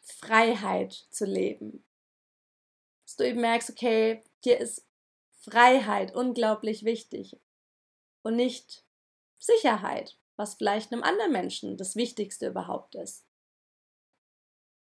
Freiheit 0.05 0.93
zu 1.11 1.25
leben. 1.25 1.85
Dass 3.05 3.17
du 3.17 3.27
eben 3.27 3.41
merkst, 3.41 3.71
okay, 3.71 4.23
dir 4.45 4.59
ist 4.59 4.87
Freiheit 5.41 6.15
unglaublich 6.15 6.85
wichtig 6.85 7.41
und 8.23 8.37
nicht 8.37 8.85
Sicherheit, 9.41 10.17
was 10.37 10.55
vielleicht 10.55 10.93
einem 10.93 11.03
anderen 11.03 11.33
Menschen 11.33 11.77
das 11.77 11.97
Wichtigste 11.97 12.47
überhaupt 12.47 12.95
ist. 12.95 13.27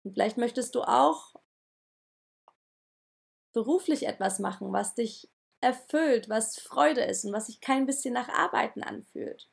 Und 0.02 0.14
vielleicht 0.14 0.38
möchtest 0.38 0.74
du 0.74 0.82
auch 0.82 1.34
beruflich 3.52 4.06
etwas 4.06 4.38
machen, 4.38 4.72
was 4.72 4.94
dich 4.94 5.28
erfüllt, 5.60 6.30
was 6.30 6.58
Freude 6.58 7.02
ist 7.02 7.26
und 7.26 7.34
was 7.34 7.48
sich 7.48 7.60
kein 7.60 7.84
bisschen 7.84 8.14
nach 8.14 8.30
Arbeiten 8.30 8.82
anfühlt. 8.82 9.50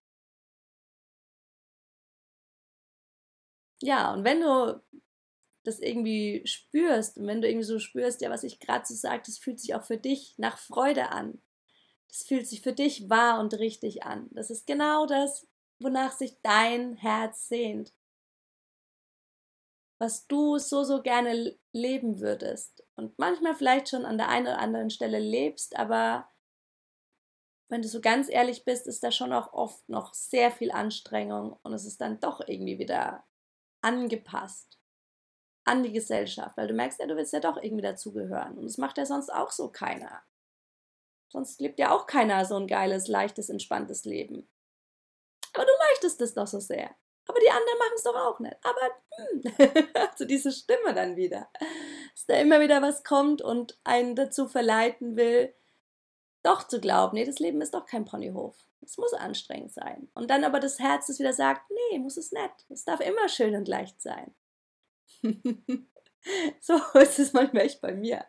Ja, 3.81 4.13
und 4.13 4.23
wenn 4.23 4.41
du 4.41 4.81
das 5.65 5.79
irgendwie 5.79 6.41
spürst 6.45 7.17
und 7.17 7.27
wenn 7.27 7.41
du 7.41 7.47
irgendwie 7.47 7.65
so 7.65 7.79
spürst, 7.79 8.21
ja, 8.21 8.29
was 8.29 8.43
ich 8.43 8.59
gerade 8.59 8.85
so 8.85 8.93
sage, 8.93 9.23
das 9.25 9.37
fühlt 9.37 9.59
sich 9.59 9.75
auch 9.75 9.83
für 9.83 9.97
dich 9.97 10.35
nach 10.37 10.57
Freude 10.57 11.09
an. 11.09 11.41
Das 12.09 12.23
fühlt 12.23 12.47
sich 12.47 12.61
für 12.61 12.73
dich 12.73 13.09
wahr 13.09 13.39
und 13.39 13.53
richtig 13.55 14.03
an. 14.03 14.29
Das 14.31 14.49
ist 14.49 14.67
genau 14.67 15.05
das, 15.05 15.47
wonach 15.79 16.11
sich 16.13 16.37
dein 16.43 16.95
Herz 16.95 17.47
sehnt. 17.47 17.93
Was 19.97 20.27
du 20.27 20.57
so, 20.57 20.83
so 20.83 21.01
gerne 21.01 21.57
leben 21.73 22.19
würdest. 22.19 22.85
Und 22.95 23.17
manchmal 23.17 23.55
vielleicht 23.55 23.89
schon 23.89 24.05
an 24.05 24.17
der 24.17 24.29
einen 24.29 24.47
oder 24.47 24.59
anderen 24.59 24.89
Stelle 24.89 25.19
lebst, 25.19 25.75
aber 25.77 26.29
wenn 27.67 27.81
du 27.81 27.87
so 27.87 27.99
ganz 27.99 28.29
ehrlich 28.29 28.63
bist, 28.63 28.87
ist 28.87 29.03
da 29.03 29.11
schon 29.11 29.33
auch 29.33 29.51
oft 29.53 29.89
noch 29.89 30.13
sehr 30.13 30.51
viel 30.51 30.71
Anstrengung 30.71 31.57
und 31.63 31.73
es 31.73 31.85
ist 31.85 31.99
dann 31.99 32.19
doch 32.19 32.47
irgendwie 32.47 32.77
wieder 32.77 33.25
angepasst 33.85 34.79
an 35.63 35.83
die 35.83 35.93
Gesellschaft, 35.93 36.57
weil 36.57 36.67
du 36.67 36.73
merkst 36.73 36.99
ja, 36.99 37.07
du 37.07 37.15
willst 37.15 37.33
ja 37.33 37.39
doch 37.39 37.57
irgendwie 37.61 37.83
dazugehören. 37.83 38.57
Und 38.57 38.65
das 38.65 38.77
macht 38.77 38.97
ja 38.97 39.05
sonst 39.05 39.31
auch 39.31 39.51
so 39.51 39.69
keiner. 39.69 40.23
Sonst 41.29 41.59
lebt 41.59 41.79
ja 41.79 41.91
auch 41.91 42.05
keiner 42.05 42.45
so 42.45 42.55
ein 42.55 42.67
geiles, 42.67 43.07
leichtes, 43.07 43.49
entspanntes 43.49 44.05
Leben. 44.05 44.47
Aber 45.53 45.65
du 45.65 45.71
möchtest 45.89 46.21
es 46.21 46.33
doch 46.33 46.47
so 46.47 46.59
sehr. 46.59 46.95
Aber 47.27 47.39
die 47.39 47.49
anderen 47.49 47.79
machen 47.79 47.93
es 47.95 48.03
doch 48.03 48.15
auch 48.15 48.39
nicht. 48.39 48.57
Aber 48.63 48.91
hm, 49.15 49.85
also 50.11 50.25
diese 50.25 50.51
Stimme 50.51 50.93
dann 50.93 51.15
wieder, 51.15 51.49
dass 52.13 52.25
da 52.27 52.35
immer 52.35 52.59
wieder 52.59 52.81
was 52.81 53.03
kommt 53.03 53.41
und 53.41 53.79
einen 53.83 54.15
dazu 54.15 54.47
verleiten 54.47 55.15
will, 55.15 55.53
doch 56.43 56.67
zu 56.67 56.79
glauben, 56.79 57.15
nee, 57.15 57.25
das 57.25 57.39
Leben 57.39 57.61
ist 57.61 57.73
doch 57.73 57.87
kein 57.87 58.05
Ponyhof. 58.05 58.55
Es 58.85 58.97
muss 58.97 59.13
anstrengend 59.13 59.73
sein. 59.73 60.09
Und 60.13 60.29
dann 60.29 60.43
aber 60.43 60.59
das 60.59 60.79
Herz, 60.79 61.07
das 61.07 61.19
wieder 61.19 61.33
sagt, 61.33 61.69
nee, 61.71 61.99
muss 61.99 62.17
es 62.17 62.31
nicht. 62.31 62.65
Es 62.69 62.85
darf 62.85 62.99
immer 62.99 63.27
schön 63.27 63.55
und 63.55 63.67
leicht 63.67 64.01
sein. 64.01 64.33
so 66.61 66.79
ist 66.93 67.19
es 67.19 67.33
manchmal 67.33 67.63
echt 67.63 67.81
bei 67.81 67.93
mir. 67.93 68.25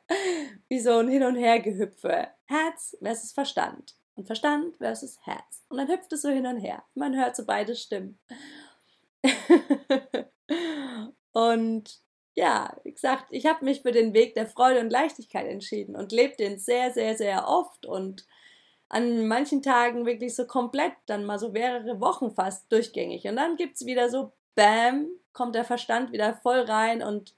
Wie 0.69 0.81
so 0.81 0.99
ein 0.99 1.09
Hin- 1.09 1.25
und 1.25 1.37
Hergehüpfe. 1.37 2.29
Herz 2.47 2.97
versus 3.03 3.33
Verstand. 3.33 3.95
Und 4.15 4.27
Verstand 4.27 4.77
versus 4.79 5.19
Herz. 5.25 5.65
Und 5.69 5.77
dann 5.77 5.89
hüpft 5.89 6.13
es 6.13 6.23
so 6.23 6.31
hin 6.31 6.47
und 6.47 6.59
her. 6.59 6.83
Man 6.95 7.15
hört 7.17 7.37
so 7.37 7.45
beide 7.45 7.77
Stimmen. 7.77 8.19
und 11.33 12.01
ja, 12.35 12.77
wie 12.85 12.93
gesagt, 12.93 13.27
ich 13.31 13.47
habe 13.47 13.65
mich 13.65 13.83
für 13.83 13.93
den 13.93 14.15
Weg 14.15 14.35
der 14.35 14.47
Freude 14.47 14.81
und 14.81 14.91
Leichtigkeit 14.91 15.47
entschieden 15.47 15.97
und 15.97 16.13
lebe 16.13 16.37
den 16.37 16.59
sehr, 16.59 16.93
sehr, 16.93 17.17
sehr 17.17 17.49
oft 17.49 17.85
und 17.85 18.27
an 18.89 19.27
manchen 19.27 19.63
Tagen 19.63 20.07
wirklich 20.07 20.35
so 20.35 20.47
komplett, 20.47 20.93
dann 21.07 21.25
mal 21.25 21.39
so 21.39 21.51
mehrere 21.51 22.01
Wochen 22.01 22.31
fast 22.31 22.71
durchgängig. 22.71 23.27
Und 23.27 23.37
dann 23.37 23.57
gibt 23.57 23.77
es 23.77 23.87
wieder 23.87 24.09
so, 24.11 24.33
bam, 24.55 25.09
kommt 25.33 25.55
der 25.55 25.65
Verstand 25.65 26.13
wieder 26.13 26.35
voll 26.35 26.61
rein 26.61 27.03
und 27.03 27.35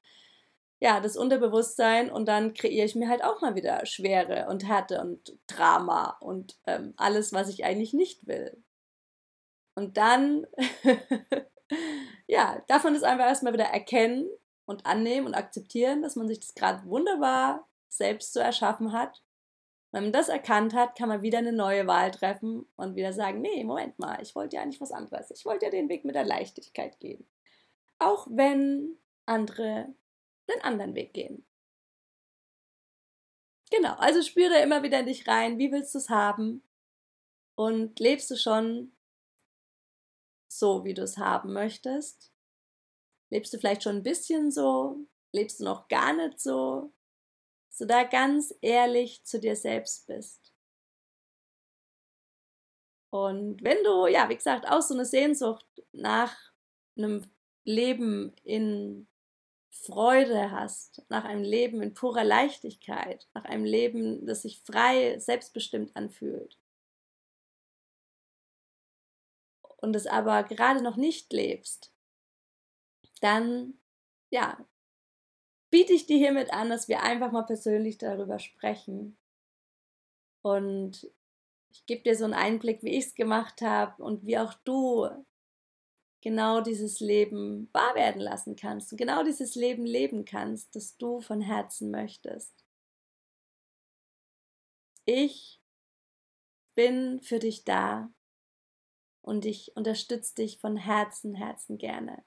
ja, 0.81 1.01
das 1.01 1.17
Unterbewusstsein 1.17 2.11
und 2.11 2.27
dann 2.27 2.55
kreiere 2.55 2.85
ich 2.87 2.95
mir 2.95 3.09
halt 3.09 3.25
auch 3.25 3.41
mal 3.41 3.57
wieder 3.57 3.85
Schwere 3.85 4.47
und 4.49 4.67
Härte 4.67 5.01
und 5.01 5.37
Drama 5.49 6.17
und 6.21 6.57
ähm, 6.67 6.95
alles, 6.97 7.33
was 7.33 7.49
ich 7.49 7.65
eigentlich 7.65 7.93
nicht 7.93 8.29
will. 8.29 8.63
Und 9.75 9.97
dann, 9.97 10.47
ja, 12.29 12.63
darf 12.69 12.85
man 12.85 12.95
das 12.95 13.03
einfach 13.03 13.27
erstmal 13.27 13.53
wieder 13.53 13.67
erkennen 13.67 14.29
und 14.67 14.87
annehmen 14.87 15.27
und 15.27 15.35
akzeptieren, 15.35 16.03
dass 16.03 16.15
man 16.15 16.29
sich 16.29 16.41
das 16.41 16.55
gerade 16.55 16.85
wunderbar 16.87 17.67
selbst 17.89 18.33
so 18.33 18.39
erschaffen 18.41 18.93
hat. 18.93 19.23
Wenn 19.91 20.05
man 20.05 20.13
das 20.13 20.29
erkannt 20.29 20.75
hat, 20.75 20.97
kann 20.97 21.09
man 21.09 21.23
wieder 21.23 21.39
eine 21.39 21.53
neue 21.53 21.87
Wahl 21.87 22.11
treffen 22.11 22.67
und 22.77 22.95
wieder 22.95 23.13
sagen, 23.13 23.41
nee, 23.41 23.65
Moment 23.65 23.99
mal, 23.99 24.21
ich 24.21 24.35
wollte 24.35 24.57
ja 24.57 24.63
eigentlich 24.63 24.81
was 24.81 24.93
anderes. 24.93 25.31
Ich 25.31 25.45
wollte 25.47 25.67
ja 25.67 25.71
den 25.71 25.89
Weg 25.89 26.05
mit 26.05 26.15
der 26.15 26.25
Leichtigkeit 26.25 27.01
gehen. 27.01 27.27
Auch 27.99 28.27
wenn 28.31 28.99
andere 29.25 29.95
einen 30.47 30.63
anderen 30.63 30.95
Weg 30.95 31.15
gehen. 31.15 31.45
Genau, 33.71 33.95
also 33.97 34.23
spüre 34.23 34.61
immer 34.63 34.83
wieder 34.83 35.01
in 35.01 35.07
dich 35.07 35.27
rein, 35.29 35.59
wie 35.59 35.71
willst 35.71 35.95
du 35.95 35.99
es 35.99 36.09
haben? 36.09 36.63
Und 37.55 37.99
lebst 37.99 38.31
du 38.31 38.37
schon 38.37 38.93
so, 40.49 40.85
wie 40.85 40.95
du 40.95 41.03
es 41.03 41.19
haben 41.19 41.53
möchtest? 41.53 42.33
Lebst 43.31 43.53
du 43.53 43.59
vielleicht 43.59 43.83
schon 43.83 43.97
ein 43.97 44.03
bisschen 44.03 44.51
so? 44.51 45.07
Lebst 45.33 45.61
du 45.61 45.65
noch 45.65 45.89
gar 45.89 46.15
nicht 46.15 46.41
so? 46.41 46.93
Du 47.79 47.87
da 47.87 48.03
ganz 48.05 48.55
ehrlich 48.61 49.25
zu 49.25 49.39
dir 49.39 49.55
selbst 49.55 50.07
bist. 50.07 50.53
Und 53.11 53.63
wenn 53.63 53.83
du, 53.85 54.07
ja, 54.07 54.29
wie 54.29 54.37
gesagt, 54.37 54.69
auch 54.69 54.83
so 54.83 54.95
eine 54.95 55.05
Sehnsucht 55.07 55.67
nach 55.93 56.37
einem 56.97 57.31
Leben 57.65 58.35
in 58.43 59.09
Freude 59.71 60.51
hast, 60.51 61.03
nach 61.09 61.25
einem 61.25 61.43
Leben 61.43 61.81
in 61.81 61.95
purer 61.95 62.25
Leichtigkeit, 62.25 63.29
nach 63.33 63.45
einem 63.45 63.65
Leben, 63.65 64.27
das 64.27 64.43
sich 64.43 64.61
frei, 64.61 65.19
selbstbestimmt 65.19 65.95
anfühlt, 65.97 66.59
und 69.81 69.95
es 69.95 70.07
aber 70.07 70.43
gerade 70.43 70.83
noch 70.83 70.97
nicht 70.97 71.33
lebst, 71.33 71.93
dann, 73.21 73.79
ja, 74.31 74.59
biete 75.71 75.93
ich 75.93 76.07
dir 76.07 76.19
hiermit 76.19 76.53
an, 76.53 76.71
dass 76.71 76.89
wir 76.89 77.03
einfach 77.03 77.33
mal 77.33 77.43
persönlich 77.43 77.99
darüber 77.99 78.39
sprechen. 78.39 79.17
Und 80.43 81.11
ich 81.71 81.85
gebe 81.87 82.03
dir 82.03 82.17
so 82.17 82.25
einen 82.25 82.35
Einblick, 82.35 82.83
wie 82.83 82.97
ich 82.97 83.07
es 83.07 83.15
gemacht 83.15 83.61
habe 83.61 84.03
und 84.03 84.25
wie 84.25 84.39
auch 84.39 84.55
du 84.65 85.09
genau 86.21 86.61
dieses 86.61 87.01
Leben 87.01 87.69
wahr 87.73 87.95
werden 87.95 88.21
lassen 88.21 88.57
kannst 88.57 88.93
und 88.93 88.99
genau 88.99 89.23
dieses 89.23 89.55
Leben 89.55 89.87
leben 89.87 90.25
kannst, 90.25 90.75
das 90.75 90.97
du 90.97 91.21
von 91.21 91.41
Herzen 91.41 91.91
möchtest. 91.91 92.65
Ich 95.05 95.61
bin 96.75 97.21
für 97.21 97.39
dich 97.39 97.65
da 97.65 98.13
und 99.23 99.45
ich 99.45 99.73
unterstütze 99.77 100.35
dich 100.35 100.59
von 100.59 100.77
Herzen, 100.77 101.35
Herzen 101.35 101.79
gerne. 101.79 102.25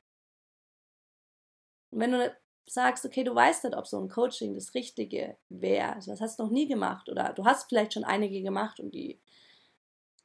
Und 1.90 2.00
wenn 2.00 2.12
du 2.12 2.41
sagst, 2.66 3.06
okay, 3.06 3.24
du 3.24 3.34
weißt 3.34 3.64
nicht, 3.66 3.76
ob 3.76 3.88
so 3.88 4.00
ein 4.00 4.10
Coaching 4.10 4.54
das 4.54 4.74
Richtige 4.74 5.38
wäre, 5.50 5.94
also 5.94 6.12
das 6.12 6.22
hast 6.22 6.40
du 6.40 6.44
noch 6.44 6.52
nie 6.52 6.68
gemacht 6.68 7.10
oder 7.10 7.34
du 7.34 7.46
hast 7.46 7.68
vielleicht 7.70 7.94
schon 7.94 8.04
einige 8.04 8.42
gemacht 8.42 8.80
und 8.80 8.94
die 8.94 9.20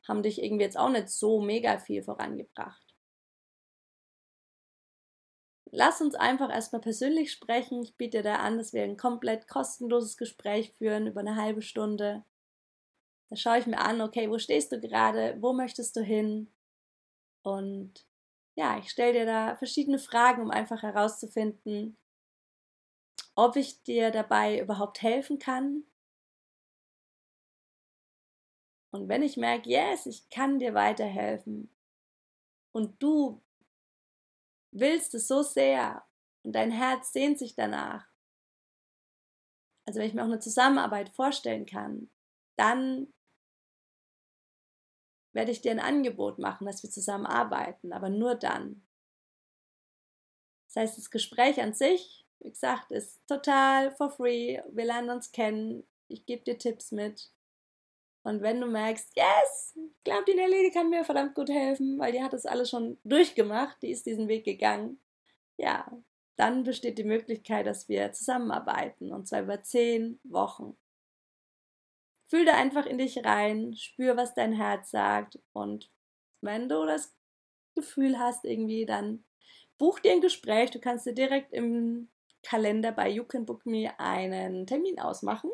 haben 0.07 0.23
dich 0.23 0.43
irgendwie 0.43 0.65
jetzt 0.65 0.79
auch 0.79 0.91
nicht 0.91 1.09
so 1.09 1.41
mega 1.41 1.79
viel 1.79 2.03
vorangebracht 2.03 2.87
lass 5.77 6.01
uns 6.01 6.15
einfach 6.15 6.51
erstmal 6.51 6.81
persönlich 6.81 7.31
sprechen. 7.31 7.83
Ich 7.83 7.97
biete 7.97 8.19
dir 8.19 8.23
da 8.23 8.37
an, 8.37 8.59
dass 8.59 8.73
wir 8.73 8.83
ein 8.83 8.97
komplett 8.97 9.47
kostenloses 9.47 10.17
Gespräch 10.17 10.73
führen 10.73 11.07
über 11.07 11.21
eine 11.21 11.37
halbe 11.37 11.63
Stunde. 11.63 12.25
Da 13.29 13.37
schaue 13.37 13.59
ich 13.59 13.67
mir 13.67 13.79
an, 13.79 14.01
okay, 14.01 14.31
wo 14.31 14.39
stehst 14.39 14.73
du 14.73 14.81
gerade? 14.81 15.37
Wo 15.41 15.53
möchtest 15.53 15.97
du 15.97 16.01
hin? 16.01 16.51
Und 17.43 18.07
ja, 18.55 18.79
ich 18.79 18.91
stelle 18.91 19.13
dir 19.13 19.27
da 19.27 19.57
verschiedene 19.57 19.99
Fragen, 19.99 20.43
um 20.43 20.51
einfach 20.51 20.83
herauszufinden, 20.83 21.97
ob 23.37 23.57
ich 23.57 23.83
dir 23.85 24.11
dabei 24.11 24.61
überhaupt 24.61 25.03
helfen 25.03 25.39
kann. 25.39 25.85
Und 28.91 29.09
wenn 29.09 29.23
ich 29.23 29.37
merke, 29.37 29.69
yes, 29.69 30.07
ich 30.07 30.29
kann 30.31 30.59
dir 30.59 30.75
weiterhelfen 30.75 31.71
und 32.73 33.01
du 33.03 33.43
willst 34.73 35.15
es 35.15 35.29
so 35.29 35.43
sehr 35.43 36.05
und 36.43 36.53
dein 36.53 36.71
Herz 36.71 37.13
sehnt 37.13 37.39
sich 37.39 37.55
danach. 37.55 38.09
Also 39.87 40.01
wenn 40.01 40.09
ich 40.09 40.15
mir 40.15 40.23
auch 40.23 40.27
eine 40.27 40.39
Zusammenarbeit 40.39 41.11
vorstellen 41.11 41.67
kann, 41.67 42.11
dann 42.57 43.13
werde 45.35 45.53
ich 45.53 45.61
dir 45.61 45.73
ein 45.73 45.81
Angebot 45.81 46.39
machen, 46.39 46.67
dass 46.67 46.83
wir 46.83 46.91
zusammen 46.91 47.27
arbeiten, 47.27 47.93
aber 47.93 48.09
nur 48.09 48.35
dann. 48.35 48.87
Das 50.69 50.77
heißt, 50.77 50.99
das 50.99 51.11
Gespräch 51.11 51.61
an 51.61 51.75
sich, 51.75 52.26
wie 52.41 52.51
gesagt, 52.51 52.91
ist 52.91 53.21
total 53.27 53.91
for 53.93 54.11
free. 54.11 54.61
Wir 54.71 54.85
lernen 54.85 55.11
uns 55.11 55.33
kennen. 55.33 55.85
Ich 56.09 56.27
gebe 56.27 56.45
dir 56.45 56.59
Tipps 56.59 56.93
mit. 56.93 57.31
Und 58.23 58.43
wenn 58.43 58.61
du 58.61 58.67
merkst, 58.67 59.17
yes, 59.17 59.75
ich 59.77 60.05
glaube, 60.05 60.25
die 60.27 60.35
Nelly, 60.35 60.65
die 60.65 60.73
kann 60.73 60.91
mir 60.91 61.05
verdammt 61.05 61.35
gut 61.35 61.49
helfen, 61.49 61.99
weil 61.99 62.11
die 62.13 62.23
hat 62.23 62.33
das 62.33 62.45
alles 62.45 62.71
schon 62.71 62.99
durchgemacht, 63.05 63.81
die 63.83 63.91
ist 63.91 64.05
diesen 64.05 64.27
Weg 64.27 64.45
gegangen, 64.45 65.01
ja, 65.57 65.91
dann 66.37 66.65
besteht 66.65 66.99
die 66.99 67.05
Möglichkeit, 67.05 67.67
dass 67.67 67.89
wir 67.89 68.13
zusammenarbeiten 68.13 69.13
und 69.13 69.29
zwar 69.29 69.43
über 69.43 69.63
zehn 69.63 70.19
Wochen. 70.25 70.77
Fühl 72.27 72.45
da 72.45 72.55
einfach 72.55 72.85
in 72.85 72.99
dich 72.99 73.25
rein, 73.25 73.75
spür, 73.77 74.17
was 74.17 74.35
dein 74.35 74.53
Herz 74.53 74.91
sagt 74.91 75.39
und 75.53 75.89
wenn 76.41 76.69
du 76.69 76.85
das 76.85 77.15
Gefühl 77.77 78.19
hast 78.19 78.45
irgendwie, 78.45 78.87
dann 78.87 79.25
buch 79.79 80.01
dir 80.01 80.13
ein 80.13 80.21
Gespräch. 80.21 80.71
Du 80.71 80.81
kannst 80.81 81.07
dir 81.07 81.15
direkt 81.15 81.53
im 81.53 82.09
Kalender 82.47 82.93
bei 82.93 83.09
You 83.09 83.25
Can 83.25 83.45
Book 83.45 83.67
Me 83.67 83.93
einen 83.99 84.69
Termin 84.69 85.01
ausmachen. 85.01 85.51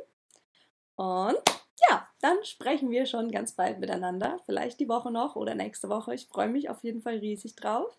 Und 0.95 1.41
ja, 1.89 2.07
dann 2.21 2.45
sprechen 2.45 2.91
wir 2.91 3.07
schon 3.07 3.31
ganz 3.31 3.55
bald 3.57 3.79
miteinander. 3.79 4.39
Vielleicht 4.45 4.79
die 4.79 4.91
Woche 4.91 5.11
noch 5.11 5.35
oder 5.35 5.55
nächste 5.55 5.89
Woche. 5.89 6.15
Ich 6.15 6.27
freue 6.27 6.51
mich 6.51 6.69
auf 6.69 6.85
jeden 6.85 7.01
Fall 7.01 7.17
riesig 7.17 7.57
drauf. 7.57 7.99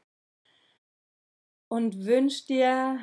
Und 1.69 2.05
wünsche 2.05 2.45
dir 2.45 2.99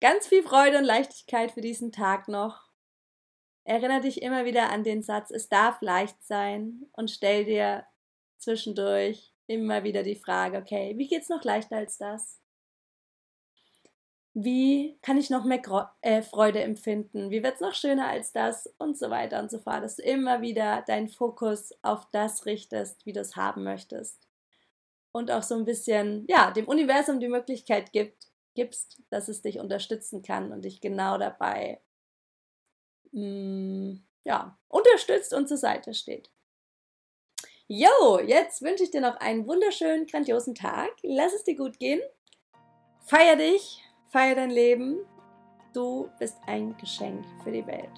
ganz 0.00 0.28
viel 0.28 0.44
Freude 0.44 0.78
und 0.78 0.84
Leichtigkeit 0.84 1.50
für 1.50 1.60
diesen 1.60 1.90
Tag 1.90 2.28
noch. 2.28 2.70
Erinnere 3.64 4.02
dich 4.02 4.22
immer 4.22 4.44
wieder 4.44 4.70
an 4.70 4.84
den 4.84 5.02
Satz, 5.02 5.32
es 5.32 5.48
darf 5.48 5.80
leicht 5.82 6.22
sein 6.24 6.86
und 6.92 7.10
stell 7.10 7.44
dir 7.44 7.86
zwischendurch 8.38 9.34
immer 9.48 9.82
wieder 9.82 10.04
die 10.04 10.16
Frage, 10.16 10.58
okay, 10.58 10.94
wie 10.96 11.08
geht 11.08 11.22
es 11.22 11.28
noch 11.28 11.42
leichter 11.42 11.76
als 11.76 11.98
das? 11.98 12.41
Wie 14.34 14.98
kann 15.02 15.18
ich 15.18 15.28
noch 15.28 15.44
mehr 15.44 15.60
äh, 16.00 16.22
Freude 16.22 16.62
empfinden? 16.62 17.30
Wie 17.30 17.42
wird 17.42 17.56
es 17.56 17.60
noch 17.60 17.74
schöner 17.74 18.08
als 18.08 18.32
das? 18.32 18.66
Und 18.78 18.98
so 18.98 19.10
weiter 19.10 19.38
und 19.40 19.50
so 19.50 19.58
fort. 19.58 19.84
Dass 19.84 19.96
du 19.96 20.02
immer 20.02 20.40
wieder 20.40 20.82
deinen 20.86 21.08
Fokus 21.08 21.72
auf 21.82 22.08
das 22.12 22.46
richtest, 22.46 23.04
wie 23.04 23.12
du 23.12 23.20
es 23.20 23.36
haben 23.36 23.62
möchtest. 23.62 24.26
Und 25.12 25.30
auch 25.30 25.42
so 25.42 25.54
ein 25.54 25.66
bisschen, 25.66 26.24
ja, 26.28 26.50
dem 26.50 26.66
Universum 26.66 27.20
die 27.20 27.28
Möglichkeit 27.28 27.92
gibt, 27.92 28.28
gibst, 28.54 29.02
dass 29.10 29.28
es 29.28 29.42
dich 29.42 29.58
unterstützen 29.58 30.22
kann 30.22 30.52
und 30.52 30.64
dich 30.64 30.80
genau 30.80 31.18
dabei 31.18 31.80
mh, 33.12 33.22
mm, 33.22 34.04
ja, 34.24 34.58
unterstützt 34.68 35.34
und 35.34 35.48
zur 35.48 35.58
Seite 35.58 35.92
steht. 35.94 36.30
Jo, 37.68 38.18
jetzt 38.18 38.62
wünsche 38.62 38.84
ich 38.84 38.90
dir 38.90 39.00
noch 39.00 39.16
einen 39.16 39.46
wunderschönen, 39.46 40.06
grandiosen 40.06 40.54
Tag. 40.54 40.90
Lass 41.02 41.32
es 41.32 41.44
dir 41.44 41.56
gut 41.56 41.78
gehen. 41.78 42.00
Feier 43.04 43.36
dich, 43.36 43.82
feier 44.12 44.34
dein 44.34 44.50
Leben. 44.50 44.98
Du 45.72 46.08
bist 46.18 46.36
ein 46.46 46.76
Geschenk 46.76 47.24
für 47.42 47.50
die 47.50 47.66
Welt. 47.66 47.90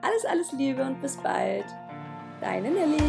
Alles, 0.00 0.24
alles 0.24 0.52
Liebe 0.52 0.82
und 0.82 1.00
bis 1.00 1.16
bald. 1.18 1.66
Deine 2.40 2.70
Nelly. 2.70 3.02